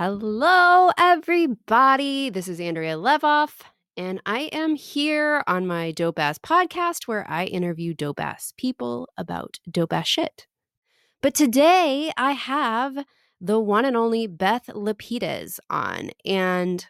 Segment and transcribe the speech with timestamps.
[0.00, 2.30] Hello, everybody.
[2.30, 3.62] This is Andrea Levoff,
[3.96, 9.08] and I am here on my Dope Ass podcast where I interview dope ass people
[9.16, 10.46] about dope ass shit.
[11.20, 13.04] But today I have
[13.40, 16.86] the one and only Beth Lapides on, and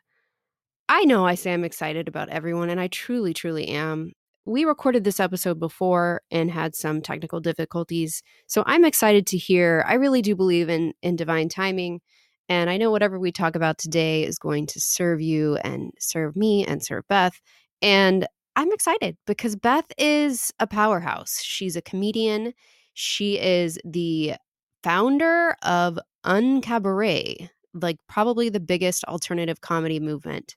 [0.87, 4.13] I know I say I'm excited about everyone, and I truly, truly am.
[4.45, 9.83] We recorded this episode before and had some technical difficulties, so I'm excited to hear.
[9.89, 12.03] I really do believe in in divine timing
[12.49, 16.37] and I know whatever we talk about today is going to serve you and serve
[16.37, 17.41] me and serve Beth.
[17.83, 21.41] And I'm excited because Beth is a powerhouse.
[21.43, 22.55] She's a comedian.
[22.95, 24.35] She is the
[24.83, 30.57] founder of Uncabaret, like probably the biggest alternative comedy movement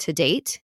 [0.00, 0.60] to date.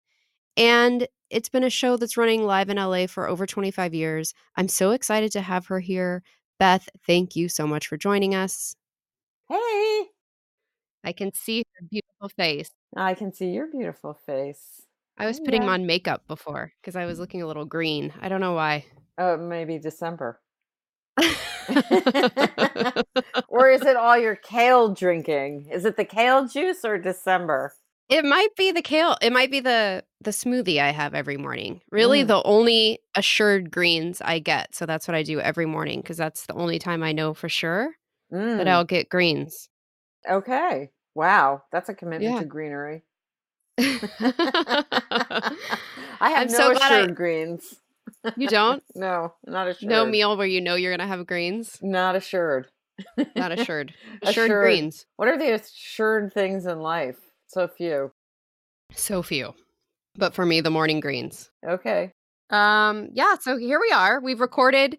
[0.56, 4.34] And it's been a show that's running live in LA for over 25 years.
[4.56, 6.22] I'm so excited to have her here.
[6.58, 8.74] Beth, thank you so much for joining us.
[9.48, 10.08] Hey,
[11.08, 12.70] I can see her beautiful face.
[12.94, 14.82] I can see your beautiful face.
[15.16, 18.12] I was putting on makeup before because I was looking a little green.
[18.20, 18.84] I don't know why.
[19.16, 20.38] Oh, maybe December.
[23.48, 25.70] or is it all your kale drinking?
[25.72, 27.72] Is it the kale juice or December?
[28.10, 29.16] It might be the kale.
[29.22, 31.80] It might be the the smoothie I have every morning.
[31.90, 32.28] Really, Mm.
[32.28, 34.74] the only assured greens I get.
[34.74, 37.48] So that's what I do every morning because that's the only time I know for
[37.48, 37.94] sure
[38.30, 39.68] that Mm, I'll get greens.
[40.28, 40.90] Okay.
[41.18, 42.38] Wow, that's a commitment Yeah.
[42.38, 43.02] to greenery.
[43.78, 43.90] I
[46.20, 47.74] have I'm no so glad I- assured greens.
[48.36, 49.90] you don't No, not assured.
[49.90, 51.76] no meal where you know you're gonna have greens.
[51.82, 52.68] Not assured.
[53.34, 53.94] Not assured.
[54.22, 54.62] Assured, Assured.
[54.64, 55.06] greens.
[55.16, 57.18] What are the assured things in life?
[57.48, 58.12] So few.
[58.92, 59.54] So few.
[60.16, 61.50] But for me, the morning greens.
[61.66, 62.12] Okay.
[62.50, 64.20] Um, yeah, so here we are.
[64.20, 64.98] We've recorded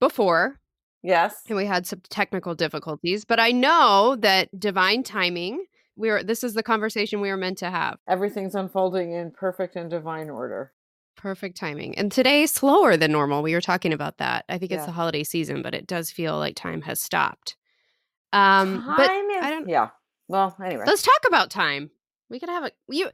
[0.00, 0.60] before
[1.06, 1.42] Yes.
[1.48, 6.42] and we had some technical difficulties, but I know that divine timing, we were this
[6.42, 7.98] is the conversation we were meant to have.
[8.08, 10.72] Everything's unfolding in perfect and divine order.
[11.16, 11.96] Perfect timing.
[11.96, 13.42] And today slower than normal.
[13.42, 14.44] We were talking about that.
[14.48, 17.56] I think it's the holiday season, but it does feel like time has stopped.
[18.32, 19.90] Um, but Time is, I don't yeah.
[20.28, 20.84] Well, anyway.
[20.86, 21.90] let's talk about time.
[22.28, 23.10] We could have a you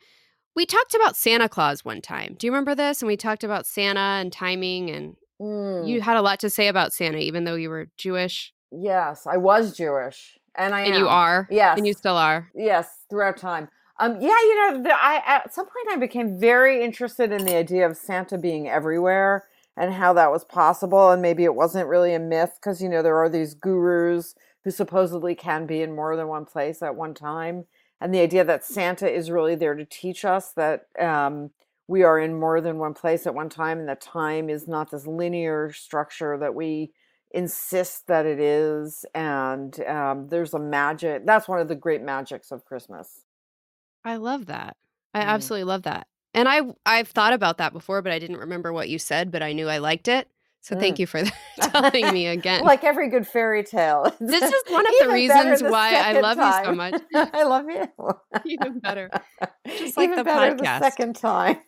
[0.56, 2.36] we talked about Santa Claus one time.
[2.38, 3.02] Do you remember this?
[3.02, 6.68] And we talked about Santa and timing and Mm, you had a lot to say
[6.68, 8.52] about Santa, even though you were Jewish.
[8.70, 11.48] yes, I was Jewish, and I And you are.
[11.50, 12.50] Yes, And you still are.
[12.54, 13.68] yes, throughout time.
[13.98, 17.54] Um, yeah, you know, the, I at some point I became very interested in the
[17.56, 19.44] idea of Santa being everywhere
[19.76, 23.02] and how that was possible, and maybe it wasn't really a myth because you know
[23.02, 27.14] there are these gurus who supposedly can be in more than one place at one
[27.14, 27.64] time,
[28.00, 31.50] and the idea that Santa is really there to teach us that um,
[31.92, 34.90] we are in more than one place at one time, and that time is not
[34.90, 36.92] this linear structure that we
[37.32, 42.50] insist that it is and um, there's a magic that's one of the great magics
[42.52, 43.24] of christmas
[44.04, 44.76] I love that.
[45.14, 45.22] I Mm.
[45.22, 46.06] absolutely love that.
[46.34, 49.42] And I I've thought about that before, but I didn't remember what you said, but
[49.42, 50.28] I knew I liked it.
[50.62, 50.98] So thank Mm.
[51.00, 51.22] you for
[51.60, 52.62] telling me again.
[52.64, 56.38] like every good fairy tale This is one of the reasons the why I love
[56.38, 57.02] you so much.
[57.14, 57.86] i love you
[58.46, 59.10] Even better.
[59.66, 60.78] Just like even the better podcast.
[60.78, 61.58] the second time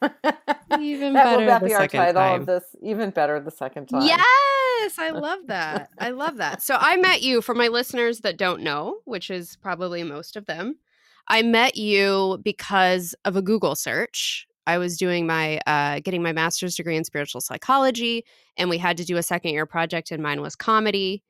[0.79, 2.41] Even that better will that the be our title time.
[2.43, 5.91] of this even better the second time Yes, I love that.
[5.99, 6.61] I love that.
[6.63, 10.47] So I met you for my listeners that don't know, which is probably most of
[10.47, 10.77] them.
[11.29, 14.47] I met you because of a Google search.
[14.67, 18.25] I was doing my uh, getting my master's degree in spiritual psychology,
[18.57, 21.23] and we had to do a second year project, and mine was comedy.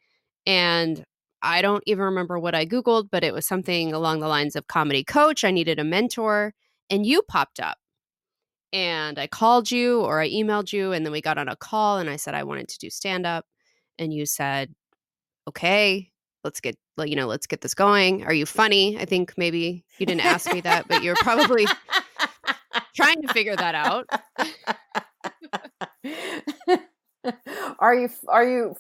[0.47, 1.05] And
[1.43, 4.67] I don't even remember what I Googled, but it was something along the lines of
[4.67, 5.45] comedy coach.
[5.45, 6.55] I needed a mentor,
[6.91, 7.79] and you popped up.
[8.73, 11.99] And I called you or I emailed you, and then we got on a call,
[11.99, 13.47] and I said I wanted to do stand up.
[13.99, 14.75] And you said,
[15.47, 16.11] okay,
[16.43, 18.25] let's get, you know, let's get this going.
[18.25, 18.99] Are you funny?
[18.99, 21.67] I think maybe you didn't ask me that, but you're probably
[22.95, 24.09] trying to figure that out.
[27.79, 28.75] are you are you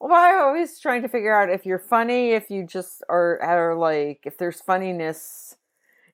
[0.00, 4.20] well always trying to figure out if you're funny if you just are are like
[4.24, 5.56] if there's funniness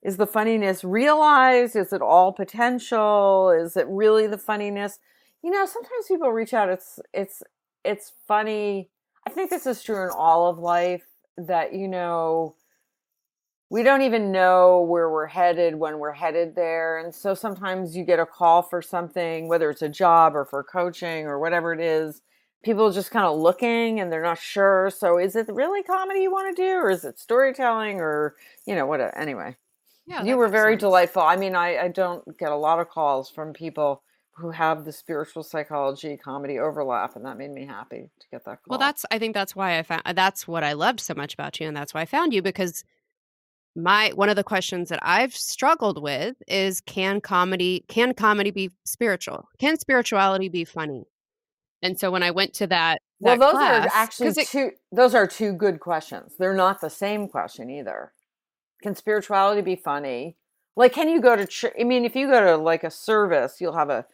[0.02, 1.76] is the funniness realized?
[1.76, 3.50] Is it all potential?
[3.50, 4.98] Is it really the funniness?
[5.42, 7.42] You know sometimes people reach out it's it's
[7.84, 8.90] it's funny.
[9.26, 11.04] I think this is true in all of life
[11.36, 12.56] that you know
[13.72, 16.98] we don't even know where we're headed when we're headed there.
[16.98, 20.62] And so sometimes you get a call for something, whether it's a job or for
[20.62, 22.20] coaching or whatever it is.
[22.62, 24.90] People just kind of looking and they're not sure.
[24.94, 28.36] So is it really comedy you want to do or is it storytelling or,
[28.66, 29.00] you know, what?
[29.00, 29.56] Uh, anyway,
[30.04, 31.22] Yeah, you were very delightful.
[31.22, 34.02] I mean, I, I don't get a lot of calls from people
[34.32, 37.16] who have the spiritual psychology comedy overlap.
[37.16, 38.66] And that made me happy to get that call.
[38.68, 41.58] Well, that's I think that's why I found that's what I loved so much about
[41.58, 42.84] you, and that's why I found you because
[43.74, 48.70] my one of the questions that I've struggled with is can comedy can comedy be
[48.84, 49.48] spiritual?
[49.58, 51.04] Can spirituality be funny?
[51.82, 54.70] And so when I went to that, well, those class, are actually it, two.
[54.92, 56.34] Those are two good questions.
[56.38, 58.12] They're not the same question either.
[58.82, 60.36] Can spirituality be funny?
[60.76, 61.46] Like, can you go to?
[61.46, 64.06] Ch- I mean, if you go to like a service, you'll have a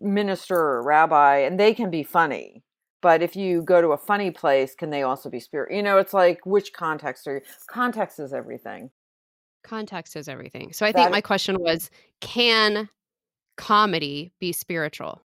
[0.00, 2.62] minister or rabbi, and they can be funny.
[3.02, 5.74] But if you go to a funny place, can they also be spirit?
[5.74, 7.40] You know, it's like which context are you?
[7.66, 8.90] Context is everything.
[9.64, 10.72] Context is everything.
[10.72, 11.90] So I think that, my question was,
[12.20, 12.88] can
[13.56, 15.20] comedy be spiritual?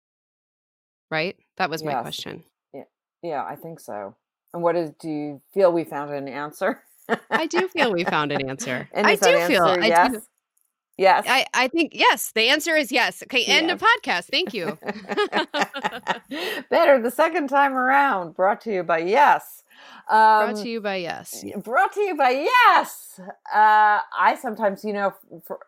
[1.11, 1.37] Right.
[1.57, 2.45] That was my question.
[2.73, 2.85] Yeah,
[3.23, 4.15] yeah, I think so.
[4.55, 4.91] And what is?
[5.01, 6.83] Do you feel we found an answer?
[7.31, 8.89] I do feel we found an answer.
[8.95, 9.83] I do feel.
[9.83, 10.05] Yes?
[10.05, 10.23] I do.
[10.99, 11.25] Yes.
[11.27, 12.33] I, I think yes.
[12.33, 13.23] The answer is yes.
[13.23, 13.81] Okay, end yes.
[13.81, 14.25] of podcast.
[14.27, 14.79] Thank you.
[16.71, 18.35] Better the second time around.
[18.35, 19.65] Brought to you by Yes.
[20.09, 21.45] Um, brought to you by Yes.
[21.57, 23.19] Brought to you by Yes.
[23.53, 25.61] Uh, I sometimes, you know, for,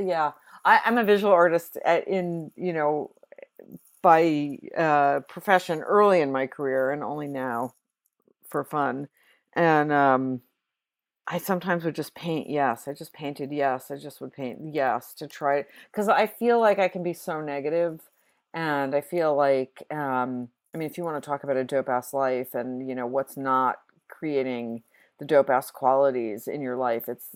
[0.00, 0.32] yeah,
[0.64, 3.12] I, am a visual artist at, in, you know,
[4.02, 7.74] by uh, profession early in my career and only now
[8.48, 9.08] for fun.
[9.54, 10.40] And um,
[11.28, 12.88] I sometimes would just paint yes.
[12.88, 13.90] I just painted yes.
[13.90, 17.40] I just would paint yes to try because I feel like I can be so
[17.40, 18.00] negative,
[18.52, 21.88] and I feel like um, I mean, if you want to talk about a dope
[21.88, 23.76] ass life and you know what's not
[24.08, 24.82] creating
[25.18, 27.28] the dope ass qualities in your life, it's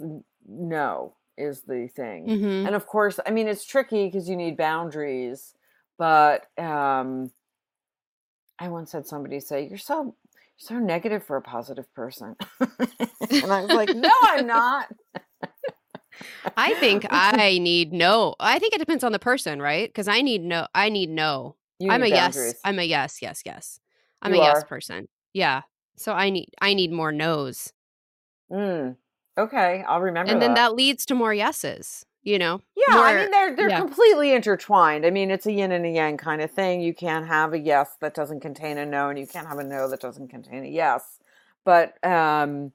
[0.48, 2.26] no is the thing.
[2.26, 2.66] Mm-hmm.
[2.66, 5.54] And of course, I mean, it's tricky because you need boundaries,
[5.98, 7.30] but um,
[8.58, 10.16] I once had somebody say, "You're so
[10.56, 12.36] so negative for a positive person.
[12.60, 14.88] and I was like, no, I'm not.
[16.56, 18.34] I think I need no.
[18.40, 19.88] I think it depends on the person, right?
[19.88, 20.66] Because I need no.
[20.74, 21.56] I need no.
[21.82, 22.36] I'm a boundaries.
[22.36, 22.60] yes.
[22.64, 23.20] I'm a yes.
[23.20, 23.42] Yes.
[23.44, 23.80] Yes.
[24.22, 24.54] I'm you a are.
[24.54, 25.08] yes person.
[25.34, 25.62] Yeah.
[25.96, 26.48] So I need.
[26.60, 27.72] I need more no's.
[28.50, 28.96] Mm.
[29.38, 30.32] Okay, I'll remember.
[30.32, 30.70] And then that.
[30.70, 33.78] that leads to more yeses you know yeah more, i mean they're they're yeah.
[33.78, 35.06] completely intertwined.
[35.06, 36.80] I mean it's a yin and a yang kind of thing.
[36.80, 39.64] You can't have a yes that doesn't contain a no and you can't have a
[39.64, 41.20] no that doesn't contain a yes.
[41.64, 42.72] But um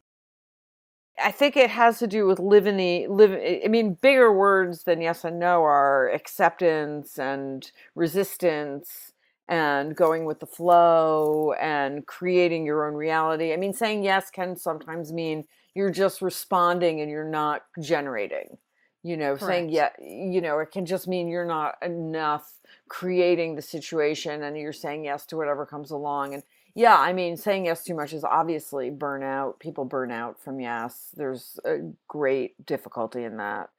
[1.22, 5.02] i think it has to do with living the live i mean bigger words than
[5.02, 9.12] yes and no are acceptance and resistance
[9.50, 13.52] and going with the flow and creating your own reality.
[13.52, 15.44] I mean saying yes can sometimes mean
[15.76, 18.58] you're just responding and you're not generating
[19.04, 19.44] you know Correct.
[19.44, 22.54] saying yeah you know it can just mean you're not enough
[22.88, 26.34] creating the situation and you're saying yes to whatever comes along.
[26.34, 26.44] And
[26.76, 31.10] yeah i mean saying yes too much is obviously burnout people burn out from yes.
[31.16, 31.78] There's a
[32.08, 33.70] great difficulty in that.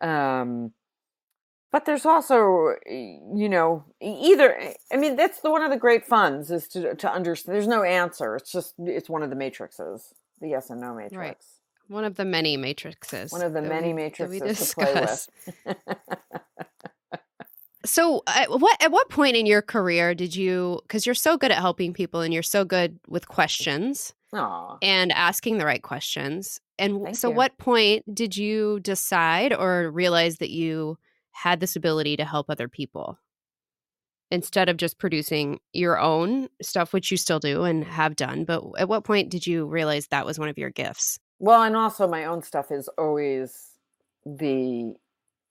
[0.00, 0.72] Um
[1.72, 6.50] but there's also you know either i mean that's the one of the great funds
[6.50, 8.36] is to to understand there's no answer.
[8.36, 11.16] It's just it's one of the matrices the yes and no matrix.
[11.16, 11.44] right.
[11.90, 13.32] One of the many matrices.
[13.32, 15.28] One of the many we, matrices to play with.
[17.84, 20.78] so, at what at what point in your career did you?
[20.82, 24.78] Because you're so good at helping people, and you're so good with questions Aww.
[24.82, 26.60] and asking the right questions.
[26.78, 27.34] And Thank so, you.
[27.34, 30.96] what point did you decide or realize that you
[31.32, 33.18] had this ability to help other people?
[34.32, 38.44] instead of just producing your own stuff, which you still do and have done.
[38.44, 41.18] But at what point did you realize that was one of your gifts?
[41.40, 43.72] Well, and also my own stuff is always
[44.26, 44.94] the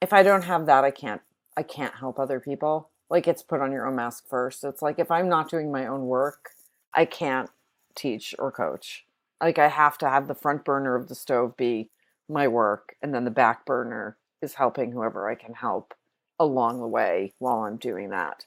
[0.01, 1.22] if I don't have that, I can't
[1.58, 2.89] I can't help other people.
[3.10, 4.63] Like it's put on your own mask first.
[4.63, 6.51] It's like if I'm not doing my own work,
[6.93, 7.50] I can't
[7.96, 9.05] teach or coach.
[9.41, 11.89] Like I have to have the front burner of the stove be
[12.29, 15.96] my work and then the back burner is helping whoever I can help
[16.39, 18.46] along the way while I'm doing that.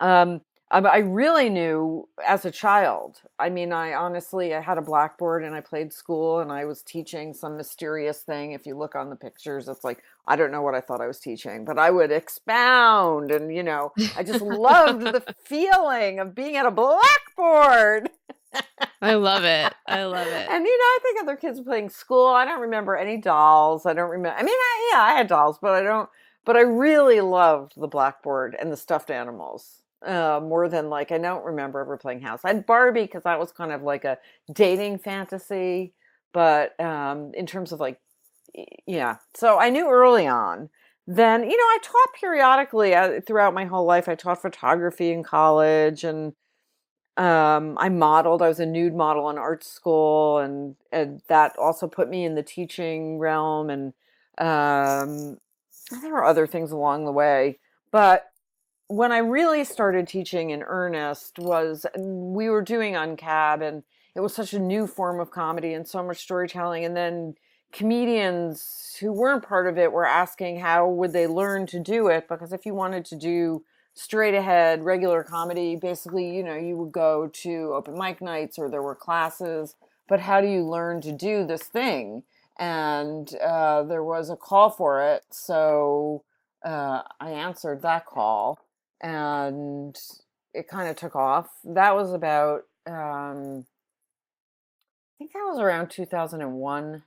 [0.00, 3.22] Um, Um, I really knew as a child.
[3.38, 6.82] I mean, I honestly, I had a blackboard and I played school and I was
[6.82, 8.52] teaching some mysterious thing.
[8.52, 11.06] If you look on the pictures, it's like, I don't know what I thought I
[11.06, 13.30] was teaching, but I would expound.
[13.30, 18.10] And, you know, I just loved the feeling of being at a blackboard.
[19.00, 19.72] I love it.
[19.86, 20.48] I love it.
[20.50, 22.26] And, you know, I think other kids were playing school.
[22.26, 23.86] I don't remember any dolls.
[23.86, 24.36] I don't remember.
[24.36, 26.10] I mean, I, yeah, I had dolls, but I don't,
[26.44, 31.18] but I really loved the blackboard and the stuffed animals uh, more than like I
[31.18, 32.40] don't remember ever playing house.
[32.44, 34.18] I had Barbie because that was kind of like a
[34.52, 35.92] dating fantasy,
[36.32, 38.00] but um, in terms of like,
[38.86, 39.16] yeah.
[39.34, 40.70] So I knew early on.
[41.06, 44.08] Then you know I taught periodically uh, throughout my whole life.
[44.08, 46.34] I taught photography in college, and
[47.18, 48.42] um, I modeled.
[48.42, 52.36] I was a nude model in art school, and, and that also put me in
[52.36, 53.70] the teaching realm.
[53.70, 53.92] And
[54.38, 55.38] um,
[56.00, 57.58] there were other things along the way,
[57.90, 58.30] but
[58.88, 63.82] when I really started teaching in earnest was we were doing Uncab and
[64.14, 67.34] it was such a new form of comedy and so much storytelling and then
[67.70, 72.26] comedians who weren't part of it were asking how would they learn to do it
[72.28, 76.92] because if you wanted to do straight ahead regular comedy basically you know you would
[76.92, 79.74] go to open mic nights or there were classes
[80.08, 82.22] but how do you learn to do this thing?
[82.58, 86.24] And uh, there was a call for it so
[86.64, 88.58] uh, i answered that call
[89.00, 89.96] and
[90.54, 97.02] it kind of took off that was about um, i think that was around 2001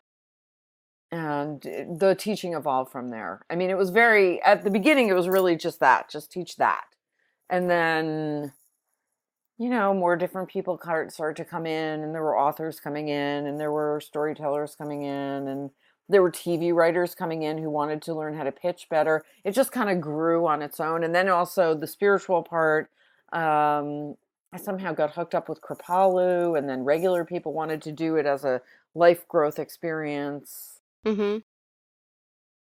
[1.12, 3.42] and the teaching evolved from there.
[3.50, 5.10] I mean, it was very at the beginning.
[5.10, 6.86] It was really just that, just teach that,
[7.50, 8.54] and then,
[9.58, 10.80] you know, more different people
[11.10, 15.04] started to come in, and there were authors coming in, and there were storytellers coming
[15.04, 15.70] in, and
[16.12, 19.24] there were TV writers coming in who wanted to learn how to pitch better.
[19.44, 22.89] It just kind of grew on its own, and then also the spiritual part.
[23.34, 24.15] Um,
[24.53, 28.25] I somehow got hooked up with Kripalu, and then regular people wanted to do it
[28.25, 28.62] as a
[28.94, 30.72] life growth experience
[31.06, 31.38] Mm-hmm.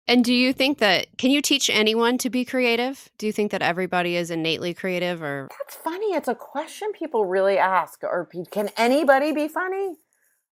[0.07, 3.11] And do you think that can you teach anyone to be creative?
[3.19, 6.15] Do you think that everybody is innately creative or That's funny.
[6.15, 8.03] It's a question people really ask.
[8.03, 9.97] Or can anybody be funny?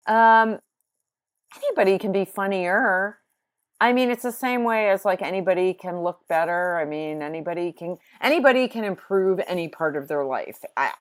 [0.06, 0.60] Um
[1.56, 3.20] anybody can be funnier.
[3.80, 6.77] I mean, it's the same way as like anybody can look better.
[6.77, 10.63] I mean, anybody can anybody can improve any part of their life.
[10.75, 10.94] I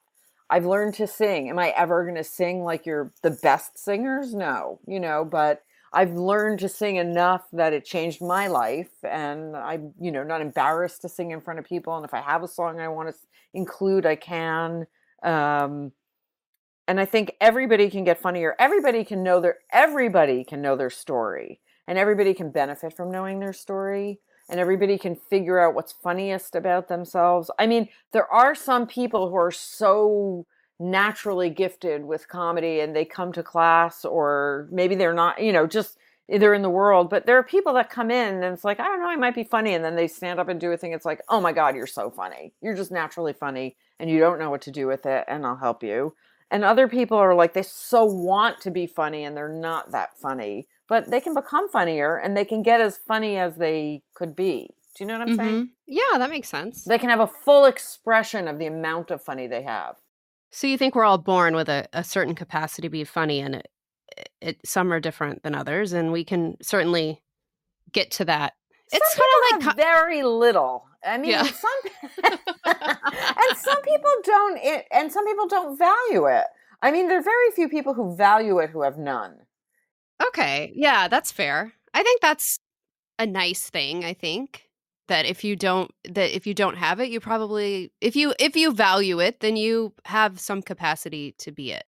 [0.49, 1.49] I've learned to sing.
[1.49, 4.35] Am I ever going to sing like you're the best singers?
[4.35, 5.63] No, you know, but
[5.93, 10.41] I've learned to sing enough that it changed my life, and I'm, you know, not
[10.41, 11.97] embarrassed to sing in front of people.
[11.97, 13.15] And if I have a song I want to
[13.55, 14.87] include, I can.
[15.23, 15.93] Um,
[16.89, 18.55] and I think everybody can get funnier.
[18.59, 23.41] Everybody can know their everybody can know their story, and everybody can benefit from knowing
[23.41, 24.21] their story.
[24.49, 27.51] And everybody can figure out what's funniest about themselves.
[27.59, 30.47] I mean, there are some people who are so
[30.79, 35.67] naturally gifted with comedy and they come to class or maybe they're not you know
[35.67, 35.97] just
[36.29, 38.85] they're in the world but there are people that come in and it's like i
[38.85, 40.93] don't know i might be funny and then they stand up and do a thing
[40.93, 44.39] it's like oh my god you're so funny you're just naturally funny and you don't
[44.39, 46.15] know what to do with it and i'll help you
[46.51, 50.17] and other people are like they so want to be funny and they're not that
[50.19, 54.35] funny but they can become funnier and they can get as funny as they could
[54.37, 55.47] be do you know what i'm mm-hmm.
[55.47, 59.23] saying yeah that makes sense they can have a full expression of the amount of
[59.23, 59.97] funny they have
[60.57, 63.57] so you think we're all born with a, a certain capacity to be funny, and
[63.57, 63.69] it,
[64.41, 67.23] it, some are different than others, and we can certainly
[67.93, 68.55] get to that.
[68.89, 70.85] Some it's kind of like very little.
[71.07, 71.45] I mean, yeah.
[71.45, 71.71] some
[72.25, 76.45] and some people don't, it, and some people don't value it.
[76.83, 79.39] I mean, there are very few people who value it who have none.
[80.27, 81.73] Okay, yeah, that's fair.
[81.95, 82.59] I think that's
[83.19, 84.05] a nice thing.
[84.05, 84.67] I think
[85.09, 88.57] that if you don't that if you don't have it you probably if you if
[88.57, 91.85] you value it then you have some capacity to be it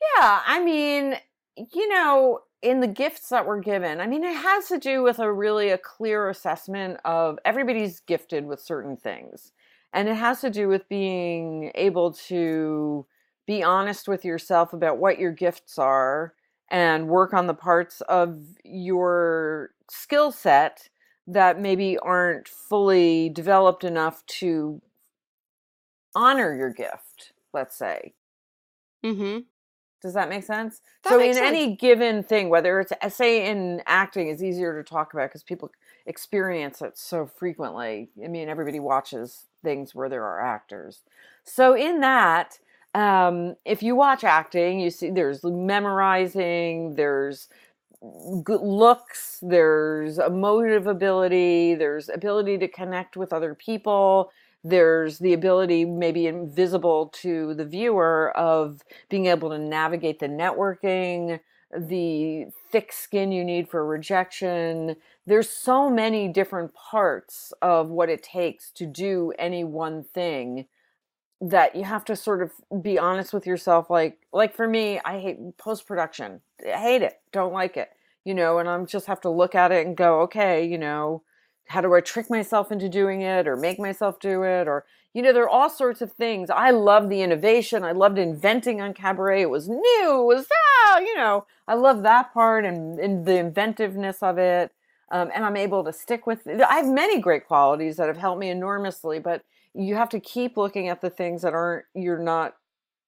[0.00, 1.16] yeah i mean
[1.56, 5.18] you know in the gifts that we're given i mean it has to do with
[5.18, 9.52] a really a clear assessment of everybody's gifted with certain things
[9.92, 13.06] and it has to do with being able to
[13.46, 16.34] be honest with yourself about what your gifts are
[16.70, 20.88] and work on the parts of your skill set
[21.26, 24.80] that maybe aren't fully developed enough to
[26.14, 28.14] honor your gift, let's say.
[29.04, 29.40] Mm-hmm.
[30.04, 30.82] Does that make sense?
[31.04, 31.46] That so, in sense.
[31.46, 35.42] any given thing, whether it's, uh, say, in acting, it's easier to talk about because
[35.42, 35.70] people
[36.04, 38.10] experience it so frequently.
[38.22, 41.00] I mean, everybody watches things where there are actors.
[41.42, 42.58] So, in that,
[42.94, 47.48] um, if you watch acting, you see there's memorizing, there's
[48.42, 54.30] good looks, there's emotive ability, there's ability to connect with other people,
[54.64, 61.38] there's the ability, maybe invisible to the viewer, of being able to navigate the networking,
[61.76, 64.96] the thick skin you need for rejection.
[65.26, 70.66] There's so many different parts of what it takes to do any one thing
[71.40, 75.18] that you have to sort of be honest with yourself like like for me i
[75.18, 76.40] hate post production
[76.72, 77.90] i hate it don't like it
[78.24, 81.22] you know and i'm just have to look at it and go okay you know
[81.66, 85.22] how do i trick myself into doing it or make myself do it or you
[85.22, 86.50] know there are all sorts of things.
[86.50, 87.84] I love the innovation.
[87.84, 89.42] I loved inventing Uncabaret.
[89.42, 90.28] It was new.
[90.32, 94.72] It was ah you know i love that part and, and the inventiveness of it
[95.10, 96.60] um, and i'm able to stick with it.
[96.62, 99.42] i have many great qualities that have helped me enormously but
[99.74, 102.54] you have to keep looking at the things that aren't you're not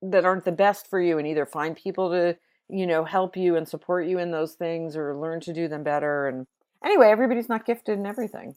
[0.03, 2.37] that aren't the best for you and either find people to
[2.69, 5.83] you know help you and support you in those things or learn to do them
[5.83, 6.47] better and
[6.87, 8.55] anyway everybody's not gifted in everything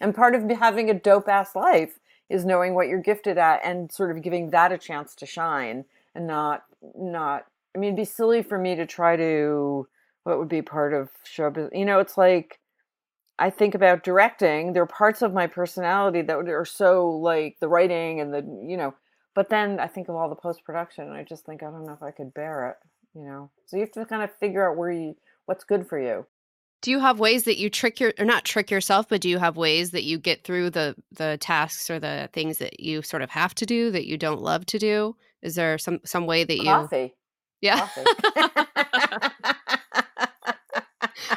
[0.00, 3.90] and part of having a dope ass life is knowing what you're gifted at and
[3.90, 6.64] sort of giving that a chance to shine and not
[6.96, 9.86] not i mean it'd be silly for me to try to
[10.24, 11.72] what would be part of show business.
[11.74, 12.58] You know, it's like
[13.38, 14.72] I think about directing.
[14.72, 18.76] There are parts of my personality that are so like the writing and the you
[18.76, 18.94] know,
[19.34, 21.86] but then I think of all the post production, and I just think I don't
[21.86, 22.76] know if I could bear it.
[23.18, 25.16] You know, so you have to kind of figure out where you
[25.46, 26.26] what's good for you.
[26.82, 29.38] Do you have ways that you trick your or not trick yourself, but do you
[29.38, 33.22] have ways that you get through the the tasks or the things that you sort
[33.22, 35.16] of have to do that you don't love to do?
[35.42, 37.14] Is there some some way that you Coffee.
[37.60, 37.86] Yeah.
[37.86, 38.02] Coffee.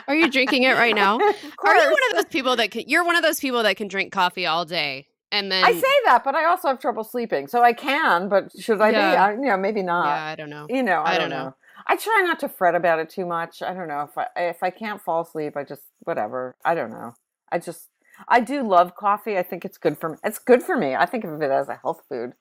[0.07, 1.15] Are you drinking it right now?
[1.29, 3.77] Of Are you one of those people that can you're one of those people that
[3.77, 7.03] can drink coffee all day and then I say that, but I also have trouble
[7.03, 8.29] sleeping, so I can.
[8.29, 8.97] But should I be?
[8.97, 9.25] Yeah.
[9.25, 10.05] I, you know, maybe not.
[10.05, 10.67] Yeah, I don't know.
[10.69, 11.45] You know, I, I don't don't know.
[11.45, 11.55] know.
[11.87, 13.61] I try not to fret about it too much.
[13.61, 16.55] I don't know if I if I can't fall asleep, I just whatever.
[16.65, 17.13] I don't know.
[17.51, 17.89] I just
[18.27, 19.37] I do love coffee.
[19.37, 20.17] I think it's good for me.
[20.23, 20.95] It's good for me.
[20.95, 22.33] I think of it as a health food.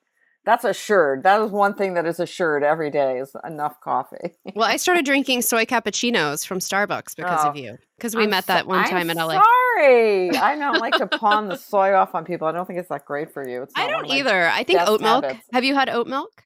[0.45, 1.23] That's assured.
[1.23, 4.35] That is one thing that is assured every day is enough coffee.
[4.55, 7.49] Well, I started drinking soy cappuccinos from Starbucks because Oh.
[7.49, 7.77] of you.
[7.97, 9.41] Because we I'm met so- that one I'm time in LA.
[9.41, 12.47] Sorry, I don't like to pawn the soy off on people.
[12.47, 13.63] I don't think it's that great for you.
[13.63, 14.47] It's I don't either.
[14.47, 15.23] I think oat milk.
[15.25, 15.47] habits.
[15.51, 16.44] Have you had oat milk?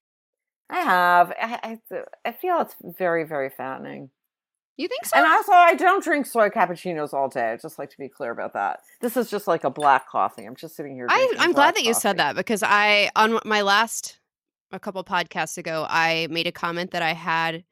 [0.70, 1.32] I have.
[1.32, 1.60] I,
[1.92, 4.10] I I feel it's very very fattening.
[4.78, 5.18] You think so?
[5.18, 7.52] And also, I don't drink soy cappuccinos all day.
[7.52, 8.80] I'd just like to be clear about that.
[9.02, 10.46] This is just like a black coffee.
[10.46, 11.06] I'm just sitting here.
[11.10, 12.02] I, I'm black glad that you coffee.
[12.02, 14.20] said that because I on my last
[14.72, 17.64] a couple podcasts ago I made a comment that I had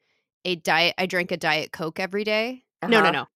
[0.44, 2.64] a diet I drank a diet coke every day.
[2.82, 3.26] No, no, Uh-huh, no.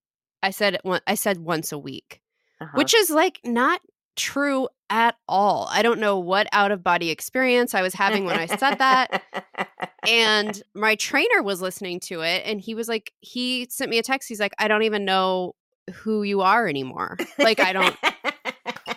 [0.42, 2.20] I said one, I said once a week,
[2.60, 2.72] uh-huh.
[2.76, 3.80] which is like not
[4.16, 5.68] true at all.
[5.70, 9.22] I don't know what out of body experience I was having when I said that.
[10.08, 14.02] And my trainer was listening to it and he was like he sent me a
[14.02, 14.28] text.
[14.28, 15.54] He's like I don't even know
[15.94, 17.16] who you are anymore.
[17.38, 17.96] Like I don't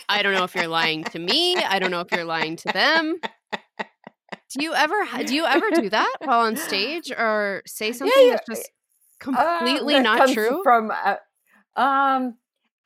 [0.09, 1.57] I don't know if you're lying to me.
[1.57, 3.19] I don't know if you're lying to them.
[3.77, 8.37] Do you ever do you ever do that while on stage or say something yeah,
[8.37, 8.71] that's just
[9.27, 10.61] Uh, completely that not true?
[10.63, 11.17] From uh,
[11.79, 12.35] um,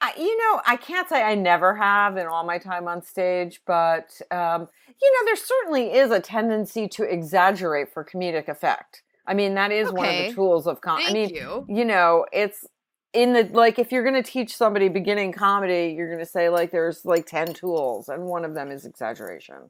[0.02, 3.62] I, you know, I can't say I never have in all my time on stage,
[3.66, 4.68] but um,
[5.02, 9.04] you know, there certainly is a tendency to exaggerate for comedic effect.
[9.28, 11.06] I mean, that is one of the tools of comedy.
[11.06, 11.66] Thank I mean, you.
[11.68, 12.66] you know, it's
[13.14, 16.50] in the like if you're going to teach somebody beginning comedy, you're going to say
[16.50, 19.70] like there's like 10 tools and one of them is exaggeration.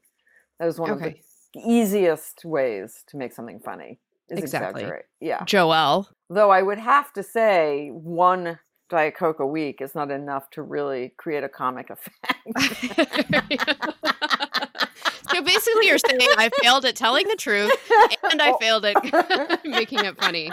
[0.58, 1.16] That is one of the
[1.56, 3.98] easiest ways to make something funny.
[4.28, 4.82] Is Exactly.
[4.82, 5.06] exaggerate.
[5.20, 5.44] Yeah.
[5.44, 6.08] Joel.
[6.28, 10.62] Though I would have to say one Diet Coke a week is not enough to
[10.62, 12.34] really create a comic effect.
[15.32, 17.72] so basically you're saying I failed at telling the truth
[18.30, 18.58] and I Oh.
[18.58, 18.96] failed at
[19.64, 20.50] making it funny.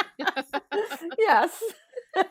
[1.18, 1.62] yes.
[2.16, 2.26] but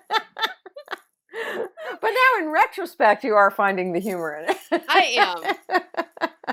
[2.03, 4.57] now in retrospect you are finding the humor in it.
[4.89, 5.83] I am.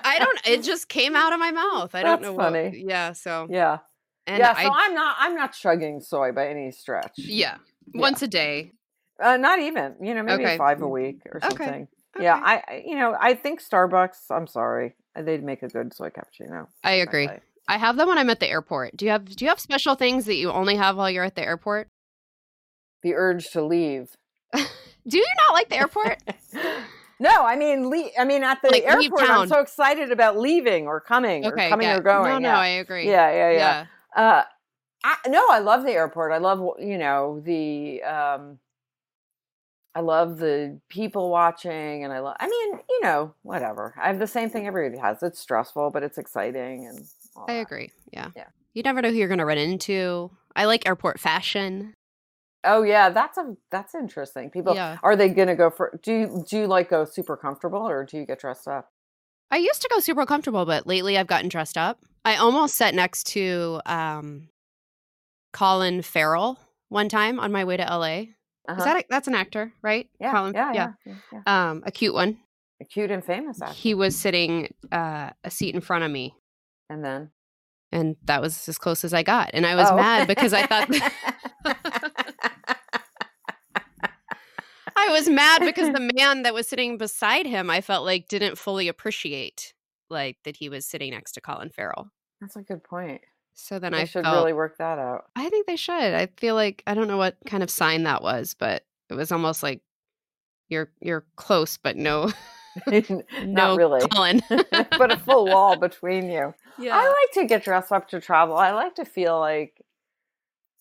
[0.04, 1.94] I don't it just came out of my mouth.
[1.96, 2.64] I don't know funny.
[2.70, 3.78] what yeah, so Yeah.
[4.28, 7.14] and yeah, so I, am not I'm not chugging soy by any stretch.
[7.18, 7.58] yeah,
[7.94, 8.02] Yeah.
[8.02, 8.72] once a day.
[9.24, 10.58] Uh, not even, you know, maybe Okay.
[10.58, 11.88] 5 a week or something.
[12.20, 12.44] Yeah, Okay.
[12.46, 14.96] I I- you know, I think Starbucks, I'm sorry.
[15.16, 16.68] They'd make a good soy cappuccino.
[16.84, 17.26] I agree.
[17.28, 17.48] frankly.
[17.68, 18.98] I have them when I'm at the airport.
[18.98, 21.36] Do you have do you have special things that you only have while you're at
[21.36, 21.88] the airport?
[23.04, 24.16] The urge to leave.
[24.54, 26.20] Do you not like the airport?
[27.20, 30.88] No, I mean, le- I mean, at the Like, airport, I'm so excited about leaving
[30.88, 31.98] or coming okay, or coming yeah.
[31.98, 32.32] or going.
[32.34, 32.58] No, no, yeah.
[32.60, 33.08] I agree.
[33.08, 33.86] yeah, yeah, yeah.
[34.18, 34.22] yeah.
[34.22, 34.44] Uh,
[35.06, 36.34] I, no, I love the airport.
[36.34, 38.58] I love, you know, the, um,
[39.96, 42.36] I love the people watching, and I love.
[42.40, 43.94] I mean, you know, whatever.
[44.02, 45.22] I have the same thing everybody has.
[45.22, 47.06] It's stressful, but it's exciting, and
[47.48, 47.60] I that.
[47.62, 47.92] agree.
[48.12, 48.30] Yeah.
[48.36, 48.48] Yeah.
[48.74, 50.32] You never know who you're going to run into.
[50.56, 51.94] I like airport fashion.
[52.66, 54.50] Oh yeah, that's a that's interesting.
[54.50, 54.98] People Yeah.
[55.04, 56.00] are they gonna go for?
[56.02, 58.90] Do you do you like go super comfortable, or do you get dressed up?
[59.52, 62.00] I used to go super comfortable, but lately I've gotten dressed up.
[62.24, 64.48] I almost sat next to um,
[65.52, 66.58] Colin Farrell
[66.90, 68.24] one time on my way to LA.
[68.70, 68.84] Is Uh-huh.
[68.86, 70.10] that a, that's an actor, right?
[70.20, 71.70] yeah, Colin, yeah, yeah, yeah, yeah.
[71.70, 72.38] Um, a cute one.
[72.90, 73.78] Cute and famous, actually.
[73.82, 76.36] He was sitting uh, a seat in front of me,
[76.90, 77.32] and then
[77.92, 79.52] and that was as close as I got.
[79.54, 79.96] And I was Oh.
[79.96, 80.90] mad because I thought
[84.96, 88.58] I was mad because the man that was sitting beside him, I felt like didn't
[88.58, 89.74] fully appreciate
[90.10, 92.10] like that he was sitting next to Colin Farrell.
[92.42, 93.22] That's a good point.
[93.54, 95.26] So then They I should felt, really work that out.
[95.36, 95.94] I think they should.
[96.14, 99.32] I feel like I don't know what kind of sign that was, but it was
[99.32, 99.82] almost like
[100.70, 102.32] you're you're close, but no,
[102.88, 104.08] no, Not really.
[104.10, 104.42] Colin.
[104.50, 106.54] Put a full wall between you.
[106.80, 108.58] yeah, I like to get dressed up to travel.
[108.58, 109.80] I like to feel like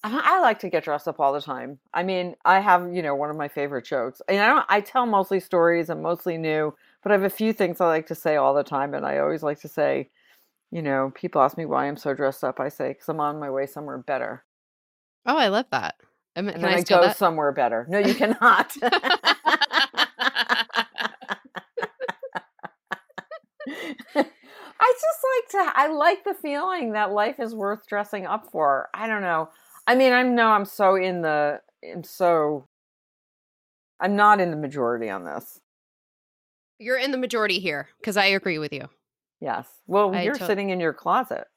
[0.05, 1.79] I I like to get dressed up all the time.
[1.93, 4.23] I mean, I have, you know, one of my favorite jokes.
[4.29, 7.53] And I don't I tell mostly stories and mostly new, but I have a few
[7.53, 10.09] things I like to say all the time and I always like to say,
[10.73, 12.59] you know, people ask me why I'm so dressed up.
[12.59, 14.45] I say cuz I'm on my way somewhere better.
[15.27, 15.95] oh, I love that.
[16.35, 17.17] And Can I I, go that?
[17.17, 17.87] somewhere better.
[17.89, 18.73] No, you cannot.
[23.65, 28.89] I just like to I like the feeling that life is worth dressing up for.
[28.95, 29.51] I don't know.
[29.87, 32.67] I mean, I know I'm so in the I'm so
[34.01, 35.61] I'm not in the majority on this.
[36.79, 38.89] You're in the majority here because I agree with you.
[39.43, 39.67] Yes.
[39.89, 41.49] Well, I you're to- sitting in your closet.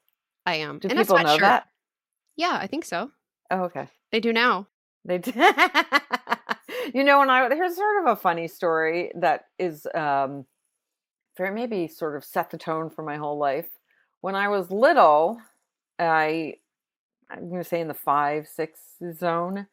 [0.44, 0.80] I am.
[0.80, 1.68] Do In a people know that?
[2.36, 3.12] Yeah, I think so.
[3.50, 3.88] Oh, okay.
[4.10, 4.66] They do now.
[5.04, 5.30] They do.
[6.94, 10.46] you know, and I here's sort of a funny story that is um
[11.38, 13.68] maybe sort of set the tone for my whole life.
[14.20, 15.40] When I was little,
[15.98, 16.54] I
[17.30, 18.80] I'm gonna say in the five, six
[19.12, 19.68] zone,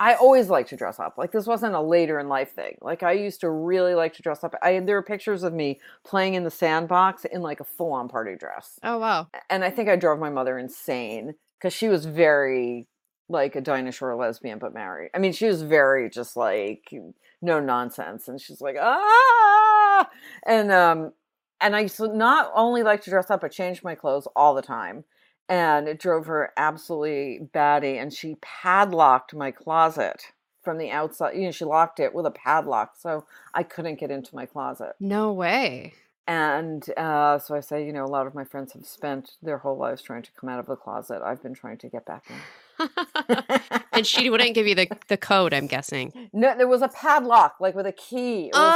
[0.00, 1.14] I always liked to dress up.
[1.16, 2.76] Like this wasn't a later in life thing.
[2.80, 4.54] Like I used to really like to dress up.
[4.62, 8.08] I there are pictures of me playing in the sandbox in like a full on
[8.08, 9.28] party dress Oh wow.
[9.50, 12.86] and I think I drove my mother insane because she was very
[13.28, 15.10] like a Dinah Shore lesbian but married.
[15.14, 16.92] I mean, she was very just like
[17.40, 20.08] no nonsense, and she's like ah,
[20.46, 21.12] and um,
[21.60, 24.54] and I used to not only like to dress up but change my clothes all
[24.54, 25.04] the time,
[25.48, 30.22] and it drove her absolutely batty, and she padlocked my closet
[30.62, 31.36] from the outside.
[31.36, 34.94] You know, she locked it with a padlock, so I couldn't get into my closet.
[35.00, 35.94] No way.
[36.26, 39.58] And uh, so I say, you know, a lot of my friends have spent their
[39.58, 41.20] whole lives trying to come out of the closet.
[41.22, 42.88] I've been trying to get back in.
[43.92, 46.12] and she wouldn't give you the, the code, I'm guessing.
[46.32, 48.46] No, there was a padlock, like with a key.
[48.46, 48.72] It was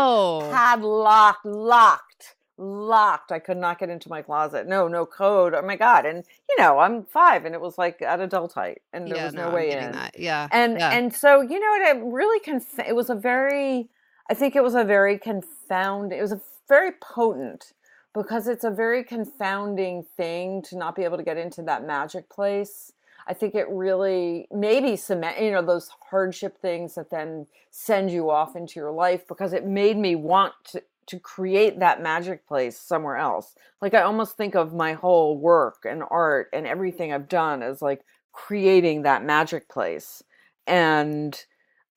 [0.00, 0.38] Oh.
[0.42, 3.32] like padlocked, locked, locked.
[3.32, 4.66] I could not get into my closet.
[4.66, 5.54] No, no code.
[5.54, 6.04] Oh my god!
[6.06, 9.24] And you know, I'm five, and it was like at adult height, and there yeah,
[9.26, 9.92] was no, no, way in.
[9.92, 10.18] that.
[10.18, 10.48] Yeah.
[10.52, 10.90] and yeah.
[10.90, 13.88] and so you know it really conf- it was a very
[14.30, 17.72] i think it was a very confound it was a very potent
[18.14, 22.28] because it's a very confounding thing to not be able to get into that magic
[22.28, 22.92] place
[23.26, 28.30] i think it really maybe cement you know those hardship things that then send you
[28.30, 32.78] off into your life because it made me want to to create that magic place
[32.78, 37.28] somewhere else like i almost think of my whole work and art and everything i've
[37.28, 40.22] done as like creating that magic place
[40.66, 41.44] and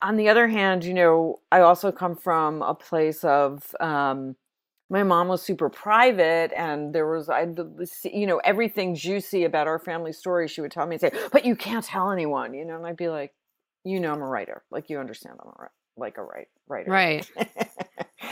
[0.02, 4.36] on the other hand, you know, I also come from a place of um,
[4.90, 7.46] my mom was super private, and there was I,
[8.04, 10.48] you know, everything juicy about our family story.
[10.48, 12.96] She would tell me and say, "But you can't tell anyone," you know, and I'd
[12.96, 13.32] be like,
[13.84, 14.64] "You know, I'm a writer.
[14.70, 17.30] Like you understand, I'm a like a write, writer." Right.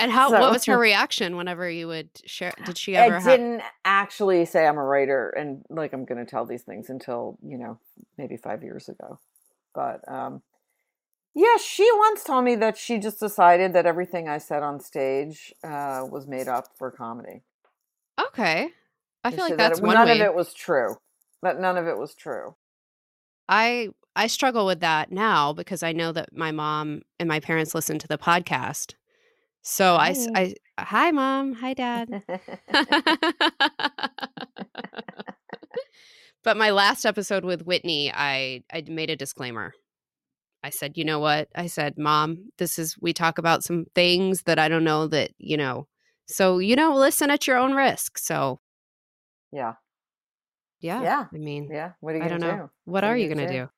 [0.02, 3.14] And how So- what was her reaction whenever you would share did she I ever
[3.20, 6.88] have didn't actually say I'm a writer and like I'm going to tell these things
[6.90, 7.78] until you know
[8.18, 9.18] maybe five years ago,
[9.74, 10.42] but um,
[11.34, 15.54] yeah, she once told me that she just decided that everything I said on stage
[15.62, 17.42] uh, was made up for comedy.
[18.18, 18.70] Okay.
[19.22, 20.14] I feel like that that's it- one none way.
[20.20, 20.96] of it was true.
[21.42, 22.56] That none of it was true.
[23.48, 27.74] I I struggle with that now because I know that my mom and my parents
[27.74, 28.94] listen to the podcast.
[29.62, 30.30] So I Hi.
[30.34, 32.10] I hi mom, hi dad.
[36.42, 39.74] but my last episode with Whitney, I I made a disclaimer.
[40.64, 44.44] I said, "You know what?" I said, "Mom, this is we talk about some things
[44.44, 45.88] that I don't know that, you know.
[46.26, 48.60] So, you know, listen at your own risk." So,
[49.52, 49.74] yeah,
[50.80, 51.04] yeah.
[51.04, 51.26] Yeah.
[51.32, 51.92] I mean, yeah.
[52.00, 52.56] What are you I going don't to know.
[52.56, 52.70] do?
[52.84, 53.70] What What are are you you going to gonna do?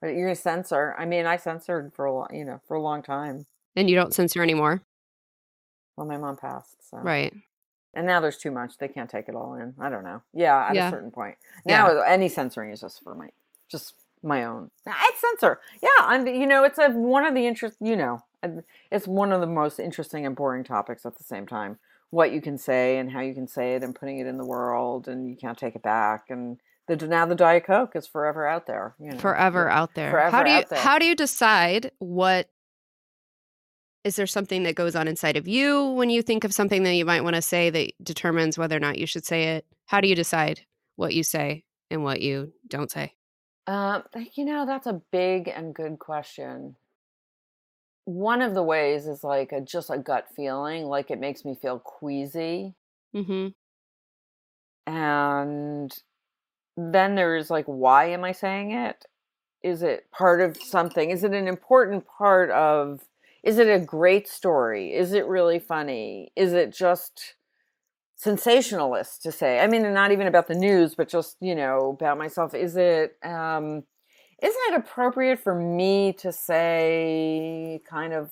[0.00, 0.94] But you're going to censor.
[0.98, 3.46] I mean, I censored for a long, you know, for a long time.
[3.76, 4.82] And you don't censor anymore,
[5.98, 7.34] Well, my mom passed, so right?
[7.92, 8.78] And now there's too much.
[8.78, 9.74] They can't take it all in.
[9.80, 10.22] I don't know.
[10.32, 10.86] Yeah, at Yeah.
[10.88, 11.36] a certain point.
[11.66, 11.78] Yeah.
[11.82, 13.30] Now any censoring is just for my
[13.68, 14.70] just my own.
[14.86, 15.60] I censor.
[15.82, 18.22] Yeah, I'm you know, it's a one of the interest, you know,
[18.92, 21.78] it's one of the most interesting and boring topics at the same time.
[22.10, 24.46] What you can say and how you can say it and putting it in the
[24.46, 28.46] world and you can't take it back and the now the Diet Coke is forever
[28.46, 29.18] out there, you know.
[29.18, 30.10] Forever out there.
[30.10, 30.78] Forever how do you out there.
[30.78, 32.48] how do you decide what
[34.04, 36.94] is there something that goes on inside of you when you think of something that
[36.94, 39.66] you might want to say that determines whether or not you should say it?
[39.86, 40.60] How do you decide
[40.96, 43.14] what you say and what you don't say?
[43.66, 44.02] Um,
[44.34, 46.76] you know, that's a big and good question.
[48.04, 51.54] One of the ways is like a just a gut feeling, like it makes me
[51.54, 52.74] feel queasy.
[53.14, 53.48] Mm-hmm.
[54.90, 55.92] And
[56.78, 59.04] then there's like, why am I saying it?
[59.62, 61.10] Is it part of something?
[61.10, 63.02] Is it an important part of,
[63.42, 64.94] is it a great story?
[64.94, 66.32] Is it really funny?
[66.36, 67.36] Is it just
[68.16, 69.60] sensationalist to say?
[69.60, 72.54] I mean, not even about the news, but just, you know, about myself.
[72.54, 73.84] Is it, um,
[74.42, 78.30] isn't it appropriate for me to say kind of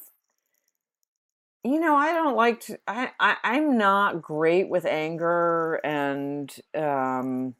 [1.64, 7.54] you know i don't like to i, I i'm not great with anger and um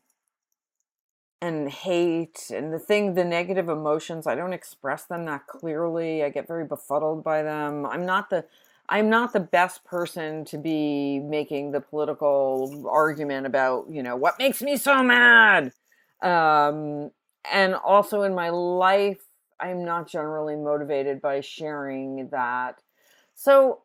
[1.43, 6.25] and hate and the thing the negative emotions i don't express them that clearly.
[6.25, 7.85] I get very befuddled by them.
[7.85, 8.45] I'm not the
[8.89, 14.39] i'm not the best person to be making the political argument about you know what
[14.39, 15.73] makes me so mad.
[16.23, 17.11] Um
[17.53, 19.21] and also in my life
[19.61, 22.81] i'm not generally motivated by sharing that.
[23.35, 23.83] So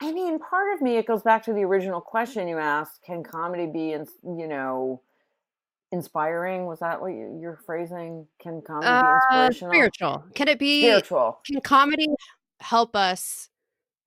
[0.00, 3.22] i mean part of me it goes back to the original question you asked can
[3.22, 5.02] comedy be in you know
[5.92, 10.24] inspiring was that what you, you're phrasing can comedy Uh, be inspirational spiritual.
[10.34, 10.82] Can it be?
[10.82, 12.08] spiritual Can comedy
[12.60, 13.48] help us?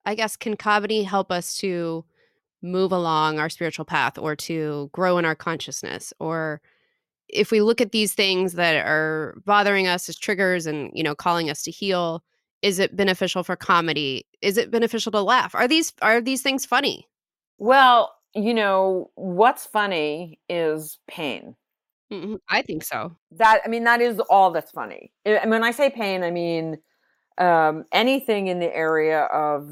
[0.04, 2.04] I guess can comedy help us to
[2.62, 6.60] move along our spiritual path or to grow in our consciousness or
[7.28, 11.14] if we look at these things that are bothering us as triggers and you know
[11.14, 12.24] calling us to heal
[12.62, 16.64] is it beneficial for comedy is it beneficial to laugh are these are these things
[16.64, 17.06] funny
[17.58, 21.54] well you know what's funny is pain
[22.12, 23.16] Mhm, i think so.
[23.32, 25.12] That i mean that is all that's funny.
[25.24, 26.78] And when i say pain i mean
[27.38, 29.68] um, anything in the area of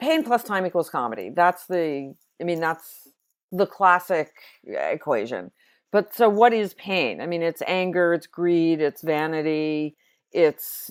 [0.00, 1.30] pain plus time equals comedy.
[1.34, 3.08] That's the i mean that's
[3.52, 4.32] the classic
[4.64, 5.50] equation.
[5.92, 7.20] But so what is pain?
[7.20, 9.96] I mean it's anger it's greed it's vanity
[10.32, 10.90] it's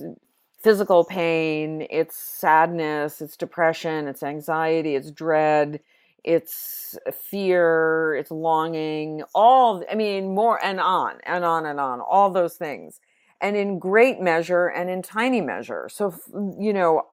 [0.62, 5.80] physical pain it's sadness it's depression it's anxiety it's dread
[6.24, 12.30] it's fear it's longing all i mean more and on and on and on all
[12.32, 13.00] those things
[13.44, 15.90] and in great measure and in tiny measure.
[15.92, 16.16] So
[16.58, 17.04] you know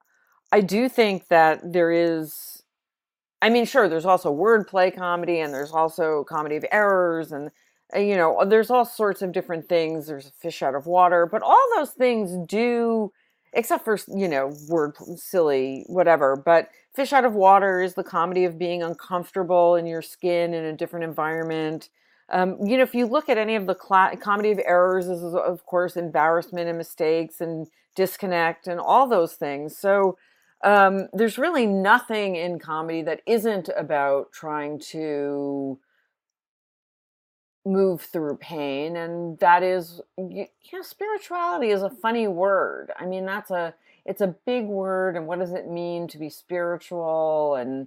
[0.53, 2.63] i do think that there is
[3.43, 7.51] i mean sure there's also wordplay comedy and there's also comedy of errors and
[7.95, 10.07] uh, you know there's all sorts of different things.
[10.07, 13.13] There's a fish out of water but all those things do
[13.53, 18.45] except for you know word silly whatever but fish out of water is the comedy
[18.45, 21.89] of being uncomfortable in your skin in a different environment.
[22.29, 25.21] Um, you know if you look at any of the cla comedy of errors this
[25.21, 29.77] is of course embarrassment and mistakes and disconnect and all those things.
[29.77, 30.17] So
[30.63, 35.79] um, there's really nothing in comedy that isn't about trying to
[37.67, 42.91] move through pain and that is you know spirituality is a funny word.
[42.99, 43.75] I mean that's a
[44.07, 47.57] it's a big word and what does it mean to be spiritual?
[47.57, 47.87] And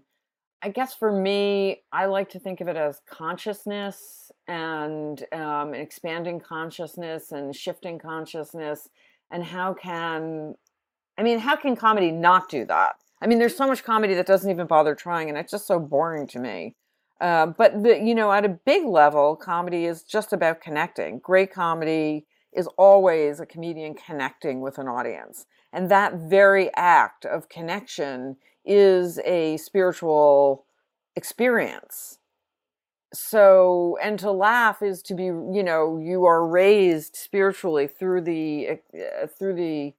[0.64, 6.40] i guess for me i like to think of it as consciousness and um, expanding
[6.40, 8.90] consciousness and shifting consciousness
[9.32, 10.56] and how can
[11.18, 12.96] i mean how can comedy not do that?
[13.22, 15.80] I mean there's so much comedy that doesn't even bother trying and it's just so
[15.80, 16.76] boring to me
[17.24, 21.20] uh, but the, you know, at a big level, comedy is just about connecting.
[21.20, 27.48] Great comedy is always a comedian connecting with an audience, and that very act of
[27.48, 30.66] connection is a spiritual
[31.16, 32.20] experience.
[33.14, 38.80] So, and to laugh is to be, you know, you are raised spiritually through the
[38.94, 39.94] uh, through the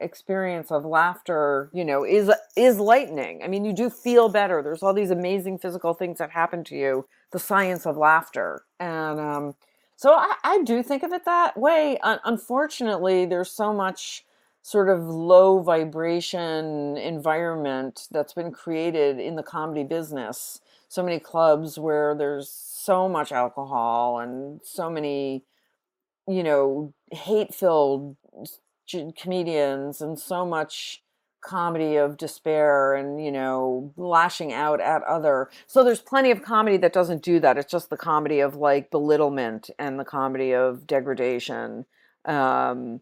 [0.00, 3.42] experience of laughter you know is is lightening.
[3.42, 4.62] I mean you do feel better.
[4.62, 8.64] There's all these amazing physical things that happen to you the science of laughter.
[8.78, 9.54] And um,
[9.96, 11.98] so I, I do think of it that way.
[12.02, 14.24] Un- unfortunately there's so much
[14.62, 20.60] sort of low vibration environment that's been created in the comedy business.
[20.88, 25.44] So many clubs where there's so much alcohol and so many
[26.26, 28.16] you know hate filled
[29.16, 31.02] comedians and so much
[31.44, 36.78] comedy of despair and you know lashing out at other so there's plenty of comedy
[36.78, 37.58] that doesn't do that.
[37.58, 41.84] It's just the comedy of like belittlement and the comedy of degradation
[42.24, 43.00] um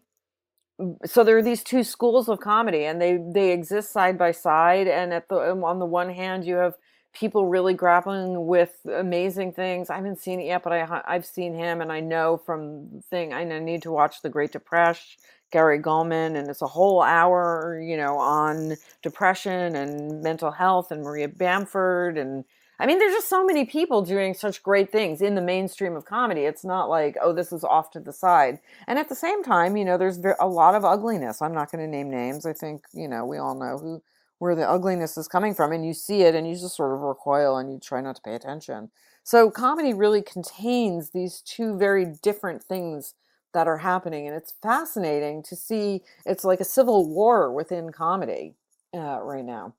[1.05, 4.87] so there are these two schools of comedy and they they exist side by side
[4.87, 6.75] and at the on the one hand you have
[7.13, 9.91] people really grappling with amazing things.
[9.91, 13.33] I haven't seen it yet but i i've seen him and i know from thing
[13.33, 15.05] i need to watch the great depression
[15.53, 21.03] Gary Gulman, and it's a whole hour, you know, on depression and mental health, and
[21.03, 22.43] Maria Bamford, and
[22.79, 26.05] I mean, there's just so many people doing such great things in the mainstream of
[26.05, 26.41] comedy.
[26.41, 28.59] It's not like, oh, this is off to the side.
[28.87, 31.41] And at the same time, you know, there's a lot of ugliness.
[31.41, 32.45] I'm not going to name names.
[32.45, 34.03] I think, you know, we all know who
[34.39, 36.99] where the ugliness is coming from, and you see it, and you just sort of
[36.99, 38.89] recoil and you try not to pay attention.
[39.23, 43.13] So comedy really contains these two very different things
[43.53, 48.55] that are happening and it's fascinating to see it's like a civil war within comedy
[48.93, 49.73] uh, right now.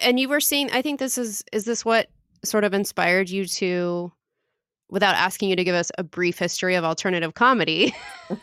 [0.00, 2.08] And you were seeing, i think this is is this what
[2.44, 4.12] sort of inspired you to
[4.88, 7.94] without asking you to give us a brief history of alternative comedy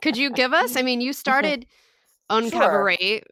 [0.00, 0.76] could you give us?
[0.76, 1.66] I mean you started
[2.30, 2.60] on Sure.
[2.60, 3.22] cabaret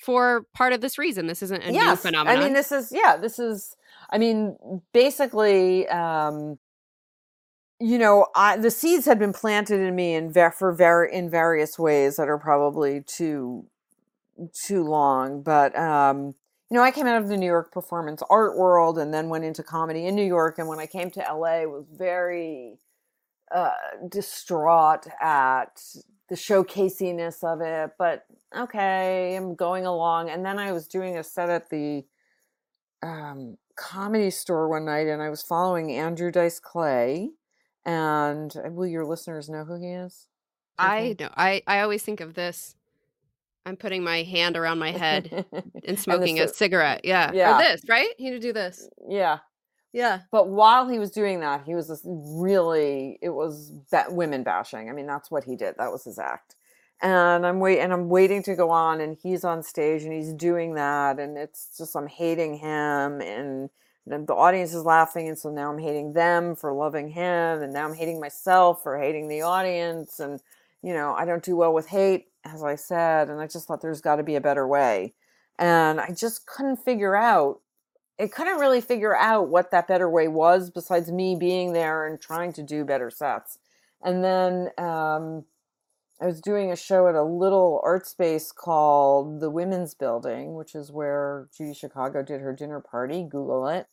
[0.00, 1.26] for part of this reason.
[1.26, 3.74] This isn't a new phenomenon i mean this is yeah this is
[4.10, 4.56] i mean
[4.92, 6.58] basically um
[7.80, 11.28] you know, I, the seeds had been planted in me in ver- for ver- in
[11.28, 13.66] various ways that are probably too
[14.52, 16.34] too long, but um,
[16.70, 19.44] you know, I came out of the New York performance art world and then went
[19.44, 20.58] into comedy in New York.
[20.58, 22.78] And when I came to LA, was very
[23.54, 23.70] uh,
[24.08, 25.80] distraught at
[26.28, 27.92] the showcasiness of it.
[27.98, 30.28] But okay, I'm going along.
[30.30, 32.04] And then I was doing a set at the
[33.02, 37.30] um, comedy store one night, and I was following Andrew Dice Clay.
[37.86, 40.26] And uh, will your listeners know who he is?
[40.78, 41.30] I know.
[41.34, 42.76] I I always think of this
[43.66, 45.44] I'm putting my hand around my head
[45.84, 47.00] and smoking and a cigarette.
[47.04, 47.32] Yeah.
[47.34, 47.56] yeah.
[47.56, 48.10] Or this, right?
[48.16, 48.88] He to do this.
[49.08, 49.40] Yeah.
[49.92, 50.20] Yeah.
[50.30, 53.72] But while he was doing that, he was really, it was
[54.08, 54.88] women bashing.
[54.88, 55.74] I mean, that's what he did.
[55.78, 56.54] That was his act.
[57.02, 60.32] And I'm wait and I'm waiting to go on and he's on stage and he's
[60.32, 63.68] doing that and it's just I'm hating him and
[64.06, 67.86] the audience is laughing and so now I'm hating them for loving him and now
[67.86, 70.40] I'm hating myself for hating the audience and
[70.82, 73.80] you know, I don't do well with hate as I said, and I just thought
[73.80, 75.14] there's got to be a better way.
[75.58, 77.60] And I just couldn't figure out,
[78.18, 82.20] it couldn't really figure out what that better way was besides me being there and
[82.20, 83.58] trying to do better sets.
[84.02, 85.44] And then um,
[86.20, 90.74] I was doing a show at a little art space called the Women's Building, which
[90.74, 93.22] is where Judy Chicago did her dinner party.
[93.22, 93.86] Google it.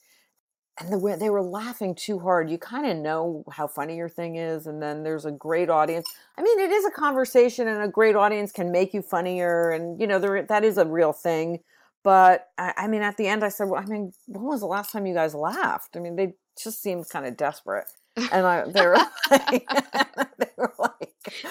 [0.79, 2.49] And the they were laughing too hard.
[2.49, 6.09] You kind of know how funny your thing is and then there's a great audience.
[6.37, 9.99] I mean it is a conversation and a great audience can make you funnier and
[9.99, 11.59] you know there, that is a real thing.
[12.03, 14.65] But I, I mean at the end i said well i mean when was the
[14.65, 15.95] last time you guys laughed?
[15.95, 17.85] I mean they just seemed kind of desperate.
[18.31, 18.97] And I, they were
[19.31, 19.67] like,
[20.37, 20.92] they were like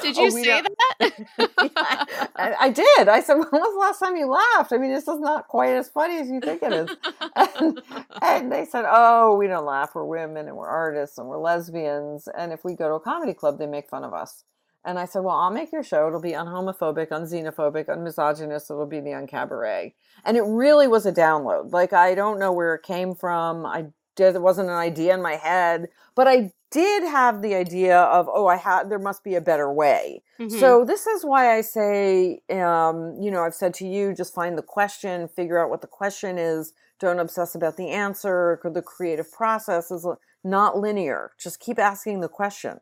[0.03, 1.13] did oh, you oh, say that?
[1.39, 1.49] yeah,
[2.37, 3.09] I, I, did.
[3.09, 4.73] I said, when was the last time you laughed?
[4.73, 6.91] I mean, this is not quite as funny as you think it is.
[7.35, 7.81] And,
[8.21, 9.95] and they said, oh, we don't laugh.
[9.95, 12.29] We're women and we're artists and we're lesbians.
[12.37, 14.45] And if we go to a comedy club, they make fun of us.
[14.85, 16.07] And I said, well, I'll make your show.
[16.07, 18.71] It'll be unhomophobic, unxenophobic, unmisogynist.
[18.71, 19.95] It'll be the uncabaret.
[20.25, 21.73] And it really was a download.
[21.73, 23.65] Like, I don't know where it came from.
[23.65, 23.87] I
[24.19, 28.47] it wasn't an idea in my head, but I did have the idea of oh
[28.47, 30.23] i had there must be a better way.
[30.41, 30.59] Mm-hmm.
[30.59, 34.57] so this is why i say um, you know i've said to you just find
[34.59, 36.73] the question figure out what the question is.
[36.99, 40.07] Don't obsess about the answer the creative process is
[40.45, 41.33] not linear.
[41.37, 42.79] Just keep asking the question.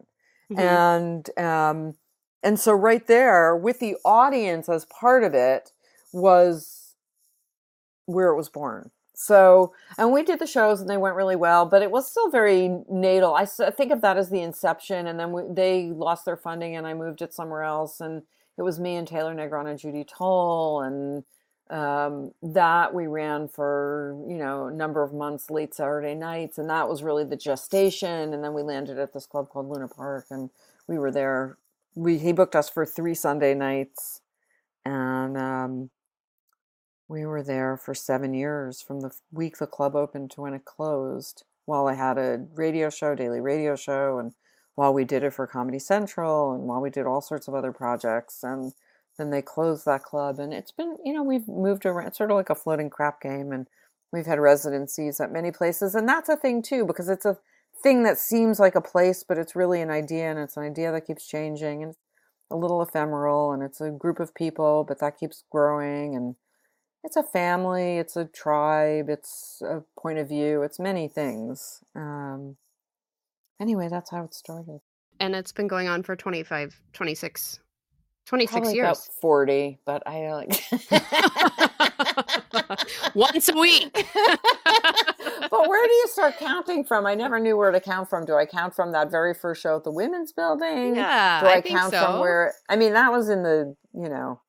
[0.53, 0.61] Mm-hmm.
[0.61, 1.95] and um,
[2.43, 5.73] and so right there with the audience as part of it
[6.13, 6.95] was
[8.07, 11.67] where it was born so, and we did the shows and they went really well,
[11.67, 13.35] but it was still very natal.
[13.35, 16.87] I think of that as the inception, and then we, they lost their funding, and
[16.87, 18.23] I moved it somewhere else, and
[18.57, 21.25] it was me and Taylor Negron and Judy Toll, and
[21.69, 26.71] um, that we ran for you know a number of months, late Saturday nights, and
[26.71, 28.33] that was really the gestation.
[28.33, 30.49] And then we landed at this club called Luna Park, and
[30.89, 31.59] we were there.
[31.95, 34.23] We he booked us for three Sunday nights,
[34.87, 35.91] and um,
[37.11, 40.65] we were there for seven years from the week the club opened to when it
[40.65, 41.43] closed.
[41.67, 44.33] While I had a radio show, daily radio show, and
[44.77, 47.73] while we did it for Comedy Central, and while we did all sorts of other
[47.73, 48.73] projects, and
[49.19, 50.39] then they closed that club.
[50.39, 53.51] And it's been, you know, we've moved around, sort of like a floating crap game,
[53.51, 53.67] and
[54.13, 57.39] we've had residencies at many places, and that's a thing too because it's a
[57.83, 60.93] thing that seems like a place, but it's really an idea, and it's an idea
[60.93, 61.95] that keeps changing, and
[62.53, 66.37] a little ephemeral, and it's a group of people, but that keeps growing, and
[67.03, 71.83] it's a family, it's a tribe, it's a point of view, it's many things.
[71.95, 72.57] Um,
[73.61, 74.81] anyway, that's how it started.
[75.19, 77.61] And it's been going on for 25, 26,
[78.27, 78.85] 26 Probably years.
[78.85, 80.63] About 40, but I like
[83.15, 83.93] once a week.
[84.05, 87.07] but where do you start counting from?
[87.07, 88.25] I never knew where to count from.
[88.25, 90.97] Do I count from that very first show at the women's building?
[90.97, 91.41] Yeah.
[91.41, 92.05] Do I, I count so.
[92.05, 94.41] from where I mean that was in the, you know,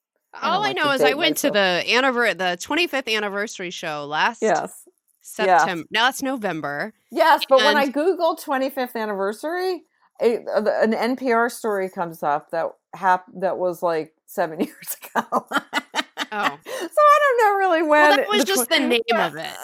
[0.41, 1.53] all I, know is I went myself.
[1.53, 4.87] to the anniversary, the 25th anniversary show last yes.
[5.21, 5.81] September.
[5.81, 5.87] Yes.
[5.91, 6.93] Now it's November.
[7.11, 9.83] Yes, but when I Google 25th anniversary,
[10.19, 15.25] it, uh, an NPR story comes up that hap- that was like seven years ago.
[15.31, 17.89] oh, so I don't know really when.
[17.89, 19.55] Well, that was the just tw- the name of it.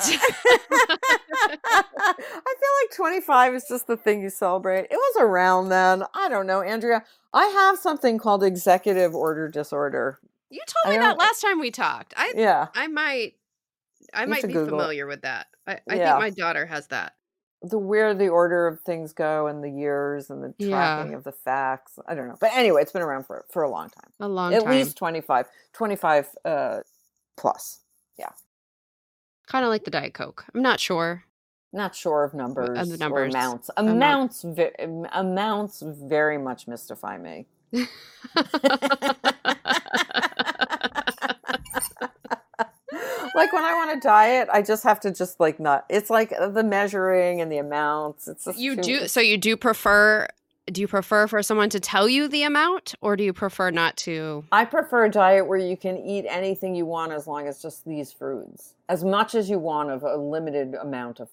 [1.66, 4.86] I feel like 25 is just the thing you celebrate.
[4.86, 6.04] It was around then.
[6.14, 7.04] I don't know, Andrea.
[7.34, 10.20] I have something called executive order disorder.
[10.50, 12.14] You told me that last time we talked.
[12.16, 12.68] I yeah.
[12.74, 13.34] I might
[14.14, 15.10] I you might be Google familiar it.
[15.10, 15.48] with that.
[15.66, 16.12] I, I yeah.
[16.12, 17.14] think my daughter has that.
[17.64, 21.18] The where the order of things go and the years and the tracking yeah.
[21.18, 22.00] of the facts.
[22.08, 22.38] I don't know.
[22.40, 24.12] But anyway, it's been around for for a long time.
[24.20, 24.72] A long At time.
[24.72, 26.80] At least 25 25 uh
[27.36, 27.82] plus.
[28.18, 28.30] Yeah.
[29.48, 30.46] Kind of like the Diet Coke.
[30.54, 31.24] I'm not sure.
[31.74, 33.34] Not sure of numbers, of the numbers.
[33.34, 33.70] or amounts.
[33.76, 34.44] Amount.
[34.44, 34.46] Amounts,
[35.14, 37.46] amounts very much mystify me.
[43.88, 45.86] like when I want to diet, I just have to just like not.
[45.90, 48.28] It's like the measuring and the amounts.
[48.28, 50.28] It's just you too- do so you do prefer
[50.70, 53.96] do you prefer for someone to tell you the amount or do you prefer not
[53.96, 57.62] to I prefer a diet where you can eat anything you want as long as
[57.62, 61.30] just these foods, as much as you want of a limited amount of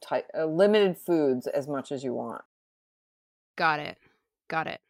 [0.00, 2.42] type, uh, limited foods, as much as you want.
[3.56, 3.98] got it
[4.46, 4.80] got it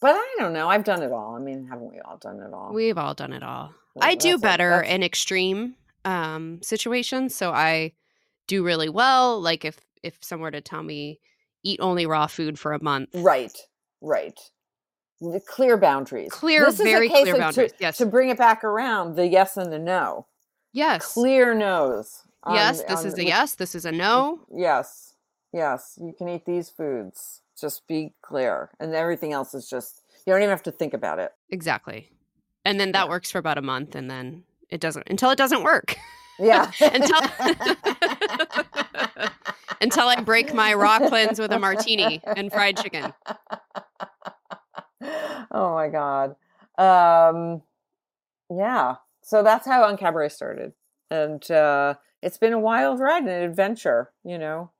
[0.00, 0.68] But I don't know.
[0.68, 1.34] I've done it all.
[1.34, 2.72] I mean, haven't we all done it all?
[2.72, 5.74] we've all done it all Well, i do a- better in extreme
[6.04, 7.92] um situations so i
[8.46, 11.18] do really well like if if someone were to tell me
[11.62, 13.56] eat only raw food for a month Right,
[14.02, 14.38] right.
[15.20, 16.30] The clear boundaries.
[16.30, 17.96] Clear, This is a very case clear boundaries, To, yes.
[17.98, 20.26] To bring it back around, the yes and the no.
[20.74, 22.20] yes Clear no's.
[22.42, 25.14] on- yes this on- is a with- yes this is a no Yes,
[25.54, 25.98] yes.
[26.02, 27.40] You can eat these foods.
[27.58, 30.02] Just be clear, and everything else is just.
[30.26, 31.32] You don't even have to think about it.
[31.48, 32.10] exactly
[32.66, 33.08] and then that Yeah.
[33.10, 34.42] works for about a month and then
[34.74, 35.96] it doesn't until it doesn't work
[36.38, 36.70] Yeah.
[36.80, 37.20] Until-
[39.80, 43.14] until I break my raw cleanse with a martini and fried chicken.
[45.52, 46.34] oh my god.
[46.76, 47.62] Um
[48.50, 48.96] yeah.
[49.22, 50.72] So that's how Uncabaret started.
[51.10, 54.70] And uh it's been a wild ride and an adventure, you know.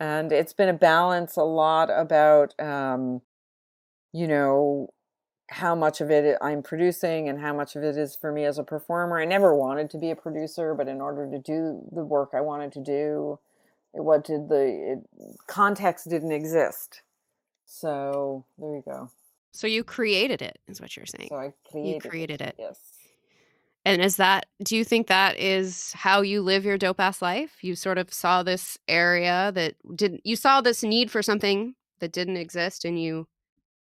[0.00, 3.22] And it's been a balance a lot about um
[4.12, 4.92] you know
[5.48, 8.58] how much of it I'm producing and how much of it is for me as
[8.58, 9.18] a performer.
[9.18, 12.40] I never wanted to be a producer, but in order to do the work I
[12.40, 13.38] wanted to do,
[13.94, 17.02] it, what did the it, context didn't exist.
[17.64, 19.10] So there you go.
[19.52, 21.28] So you created it, is what you're saying.
[21.30, 22.04] So I You created.
[22.04, 22.08] it.
[22.08, 22.54] created it.
[22.58, 22.78] Yes.
[23.84, 27.56] And is that, do you think that is how you live your dope ass life?
[27.62, 32.12] You sort of saw this area that didn't, you saw this need for something that
[32.12, 33.26] didn't exist and you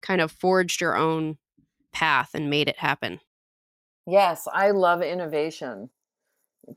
[0.02, 1.38] kind of forged your own
[1.94, 3.20] path and made it happen.
[4.06, 5.90] Yes, I love innovation.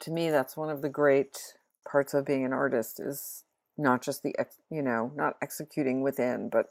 [0.01, 1.55] To me, that's one of the great
[1.91, 3.45] parts of being an artist is
[3.79, 6.67] not just the ex- you know not executing within, but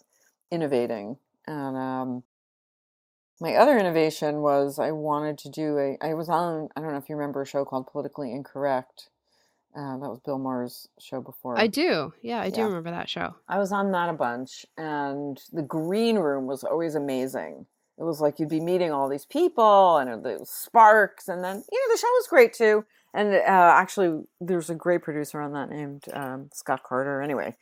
[0.52, 1.18] innovating.
[1.48, 2.24] And um,
[3.42, 5.98] my other innovation was I wanted to do a.
[6.02, 6.70] I was on.
[6.76, 9.10] I don't know if you remember a show called Politically Incorrect.
[9.76, 11.58] Uh, that was Bill Maher's show before.
[11.58, 12.12] I do.
[12.22, 12.66] Yeah, I do Yeah.
[12.68, 13.36] remember that show.
[13.48, 17.66] I was on that a bunch, and the green room was always amazing.
[18.00, 21.80] It was like you'd be meeting all these people, and the sparks, and then you
[21.80, 22.86] know the show was great too.
[23.14, 23.42] And uh,
[23.76, 27.22] actually, there's a great producer on that named um, Scott Carter.
[27.22, 27.56] Anyway,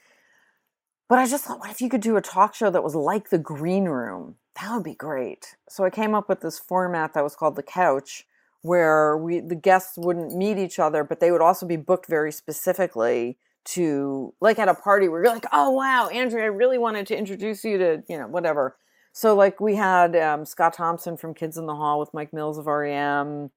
[1.10, 3.30] but I just thought, what if you could do a talk show that was like
[3.30, 4.36] the green room?
[4.62, 5.56] That would be great.
[5.70, 8.26] So I came up with this format that was called the couch,
[8.62, 12.32] where we the guests wouldn't meet each other, but they would also be booked very
[12.32, 17.08] specifically to like at a party where you're like, oh wow, Andrea, I really wanted
[17.08, 18.78] to introduce you to, you know, whatever.
[19.18, 22.59] So like we had um, Scott Thompson from Kids in the Hall with Mike Mills
[22.59, 23.49] of REM,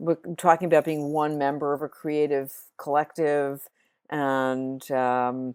[0.00, 3.68] w- talking about being one member of a creative collective,
[4.10, 5.54] and um,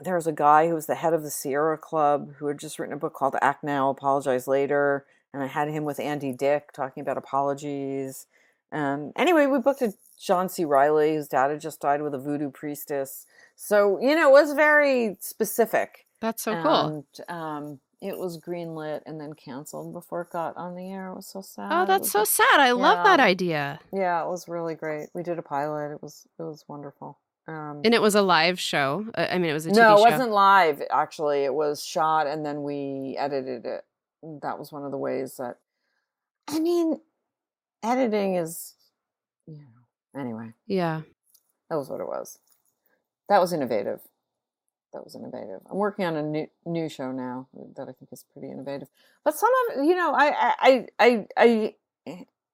[0.00, 2.78] there was a guy who was the head of the Sierra Club who had just
[2.78, 6.70] written a book called Act Now, Apologize Later, and I had him with Andy Dick
[6.72, 8.26] talking about apologies.
[8.70, 10.66] Um, anyway, we booked a John C.
[10.66, 13.24] Reilly, whose dad had just died with a voodoo priestess.
[13.56, 16.04] So you know, it was very specific.
[16.20, 17.04] That's so cool.
[17.18, 21.08] And um, it was greenlit and then canceled before it got on the air.
[21.10, 21.70] It was so sad.
[21.72, 22.60] Oh, that's so like- sad.
[22.60, 23.80] I love that idea.
[23.92, 25.08] yeah, it was really great.
[25.14, 25.92] We did a pilot.
[25.94, 27.18] It was it was wonderful.
[27.48, 29.06] Um, And it was a live show.
[29.16, 30.10] Uh, I mean, it was a TV no, it show.
[30.10, 30.82] wasn't live.
[30.90, 33.84] Actually, it was shot and then we edited it.
[34.42, 35.56] That was one of the ways that.
[36.46, 37.00] I mean,
[37.82, 38.74] editing is,
[39.46, 40.20] you know.
[40.20, 41.02] Anyway, Yeah.
[41.70, 42.38] that was what it was.
[43.28, 44.00] That was innovative.
[44.92, 45.60] That was innovative.
[45.70, 48.88] I'm working on a new new show now that I think is pretty innovative.
[49.24, 51.74] But some of you know, I I I I,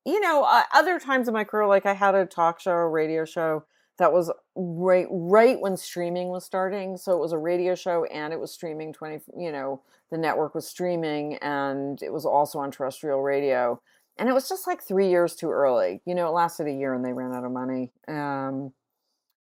[0.04, 2.88] you know, uh, other times in my career, like I had a talk show, a
[2.88, 3.64] radio show
[3.98, 6.96] that was right right when streaming was starting.
[6.96, 9.20] So it was a radio show and it was streaming twenty.
[9.38, 13.80] You know, the network was streaming and it was also on terrestrial radio.
[14.18, 16.00] And it was just like three years too early.
[16.04, 17.92] You know, it lasted a year and they ran out of money.
[18.06, 18.72] Um,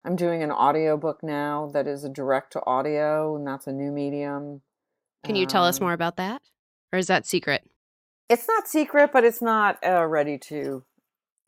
[0.06, 3.91] I'm doing an audiobook now that is a direct to audio, and that's a new
[3.91, 4.62] medium.
[5.24, 6.41] Can you tell us Um, more about that?
[6.91, 7.64] Or is that secret?
[8.30, 10.84] It's not secret, but it's not uh, ready to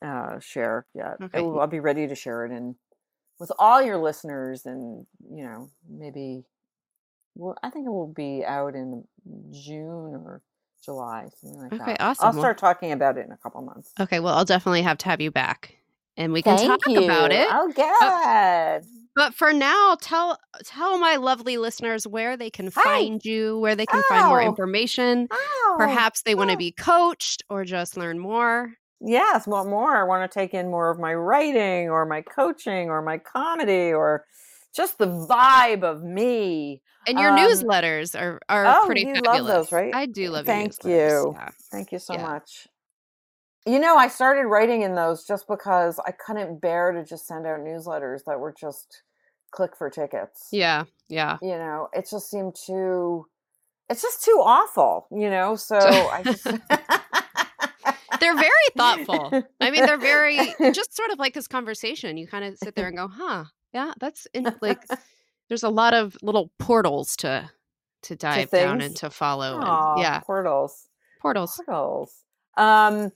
[0.02, 1.16] uh, share yet.
[1.20, 1.40] Okay.
[1.40, 2.76] will- I'll be ready to share it in
[3.38, 6.44] with all your listeners, and you know, maybe.
[7.34, 9.04] Well, I think it will be out in
[9.50, 10.40] June or
[10.82, 12.00] July, something like Okay, that.
[12.00, 12.26] awesome.
[12.28, 13.92] I'll start talking about it in a couple months.
[14.00, 15.76] Okay, well, I'll definitely have to have you back
[16.16, 17.48] and we can talk about it.
[17.50, 17.70] Oh,
[18.80, 18.88] good.
[19.14, 22.82] But for now, tell tell my lovely listeners where they can Hi.
[22.82, 24.46] find you, where they can find more Oh.
[24.46, 25.26] information.
[25.30, 26.58] Oh, Perhaps they want to oh.
[26.58, 28.74] be coached or just learn more.
[29.00, 29.96] Yes, want more.
[29.96, 33.92] I want to take in more of my writing or my coaching or my comedy
[33.92, 34.24] or
[34.74, 36.82] just the vibe of me.
[37.06, 39.52] And your Um, newsletters are are oh, pretty you love fabulous.
[39.52, 39.94] those, right?
[39.94, 41.24] I do love Thank your newsletters.
[41.24, 41.32] you.
[41.38, 41.48] Yeah.
[41.70, 42.22] Thank you so Yeah.
[42.22, 42.68] much.
[43.66, 47.46] You know, I started writing in those just because I couldn't bear to just send
[47.46, 49.02] out newsletters that were just
[49.50, 50.48] click for tickets.
[50.52, 50.84] Yeah.
[51.08, 51.38] Yeah.
[51.42, 53.26] You know, it just seemed too
[53.88, 55.56] it's just too awful, you know?
[55.66, 56.44] So I just
[58.20, 59.42] They're very thoughtful.
[59.60, 60.36] I mean, they're very
[60.72, 62.16] just sort of like this conversation.
[62.16, 64.82] You kind of sit there and go, "Huh, yeah, that's in, like."
[65.48, 67.48] There's a lot of little portals to
[68.02, 68.86] to dive down things?
[68.86, 69.60] and to follow.
[69.60, 70.88] Aw, and yeah, portals.
[71.20, 71.60] portals.
[71.64, 72.14] Portals.
[72.56, 73.12] Um,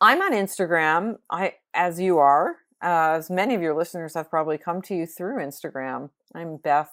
[0.00, 1.18] I'm on Instagram.
[1.30, 5.06] I, as you are, uh, as many of your listeners have probably come to you
[5.06, 6.10] through Instagram.
[6.34, 6.90] I'm Beth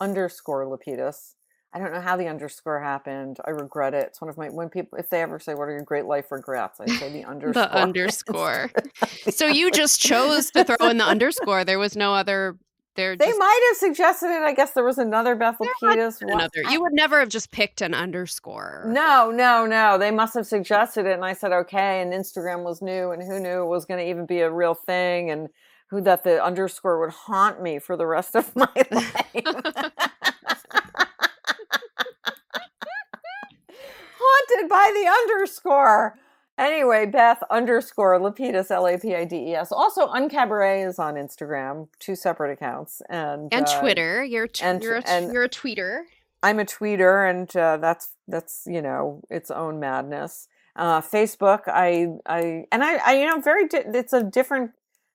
[0.00, 1.34] underscore Lapides.
[1.74, 3.38] I don't know how the underscore happened.
[3.44, 4.06] I regret it.
[4.06, 6.32] It's one of my when people if they ever say what are your great life
[6.32, 7.62] regrets, I say the underscore.
[7.64, 8.70] The underscore.
[9.30, 11.64] So you just chose to throw in the underscore.
[11.64, 12.56] There was no other.
[12.96, 13.16] There.
[13.16, 14.42] They just, might have suggested it.
[14.42, 16.02] I guess there was another Bethel there might Lapides.
[16.02, 16.62] have been one- another.
[16.72, 18.84] You would never have just picked an underscore.
[18.88, 19.98] No, no, no.
[19.98, 22.00] They must have suggested it, and I said okay.
[22.02, 24.74] And Instagram was new, and who knew it was going to even be a real
[24.74, 25.48] thing, and
[25.88, 29.34] who that the underscore would haunt me for the rest of my life.
[34.18, 36.18] Haunted by the underscore.
[36.58, 39.70] Anyway, Beth underscore Lapides L A P I D E S.
[39.72, 44.24] Also, Uncabaret is on Instagram, two separate accounts, and and uh, Twitter.
[44.24, 46.02] You're t- and- you're a, and- you're a tweeter.
[46.42, 50.48] I'm a tweeter, and uh, that's that's you know its own madness.
[50.76, 54.70] Uh, Facebook, I I and I, I you know very di- it's a different.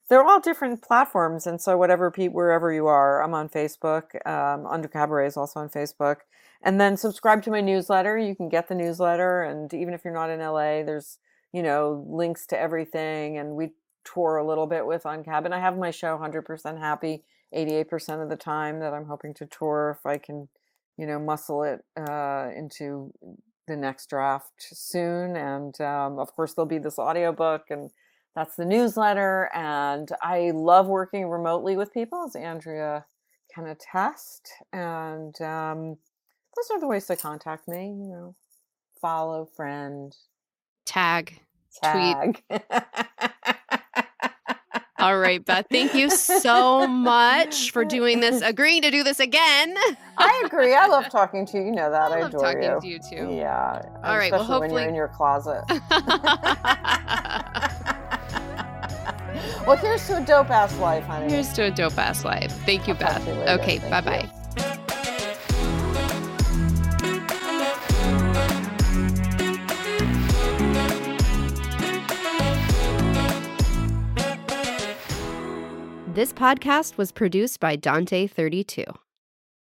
[0.10, 4.16] They're all different platforms, and so whatever pe- wherever you are, I'm on Facebook.
[4.28, 6.18] Um, Uncabaret is also on Facebook,
[6.62, 8.18] and then subscribe to my newsletter.
[8.18, 11.18] You can get the newsletter, and even if you're not in LA, there's
[11.54, 13.72] you know links to everything, and we
[14.04, 17.24] tour a little bit with Uncab, and I have my show 100% Happy
[17.56, 20.48] 88% of the time that I'm hoping to tour if I can
[21.02, 23.12] you know, muscle it uh, into
[23.68, 25.36] the next draft soon.
[25.36, 27.90] And um, of course, there'll be this audiobook, and
[28.36, 29.50] that's the newsletter.
[29.54, 33.06] And I love working remotely with people, as Andrea
[33.54, 34.50] can attest.
[34.72, 35.98] And um,
[36.56, 37.88] those are the ways to contact me.
[37.88, 38.36] You know,
[39.02, 40.16] follow, friend,
[40.92, 41.40] Tag.
[41.84, 42.44] Tweet.
[45.00, 45.66] All right, Beth.
[45.72, 49.76] Thank you so much for doing this, agreeing to do this again.
[50.18, 50.76] I agree.
[50.76, 51.66] I love talking to you.
[51.66, 52.12] You know that.
[52.12, 52.80] I, I love adore talking you.
[52.82, 53.34] to you too.
[53.34, 53.82] Yeah.
[54.04, 55.64] All right, well, especially when hopefully- you're in your closet.
[59.68, 61.32] Well, here's to a dope ass life, honey.
[61.32, 62.52] Here's to a dope ass life.
[62.66, 63.28] Thank you, I'll Beth.
[63.28, 63.34] you.
[63.34, 64.30] Okay, bye bye.
[76.14, 78.84] This podcast was produced by Dante32.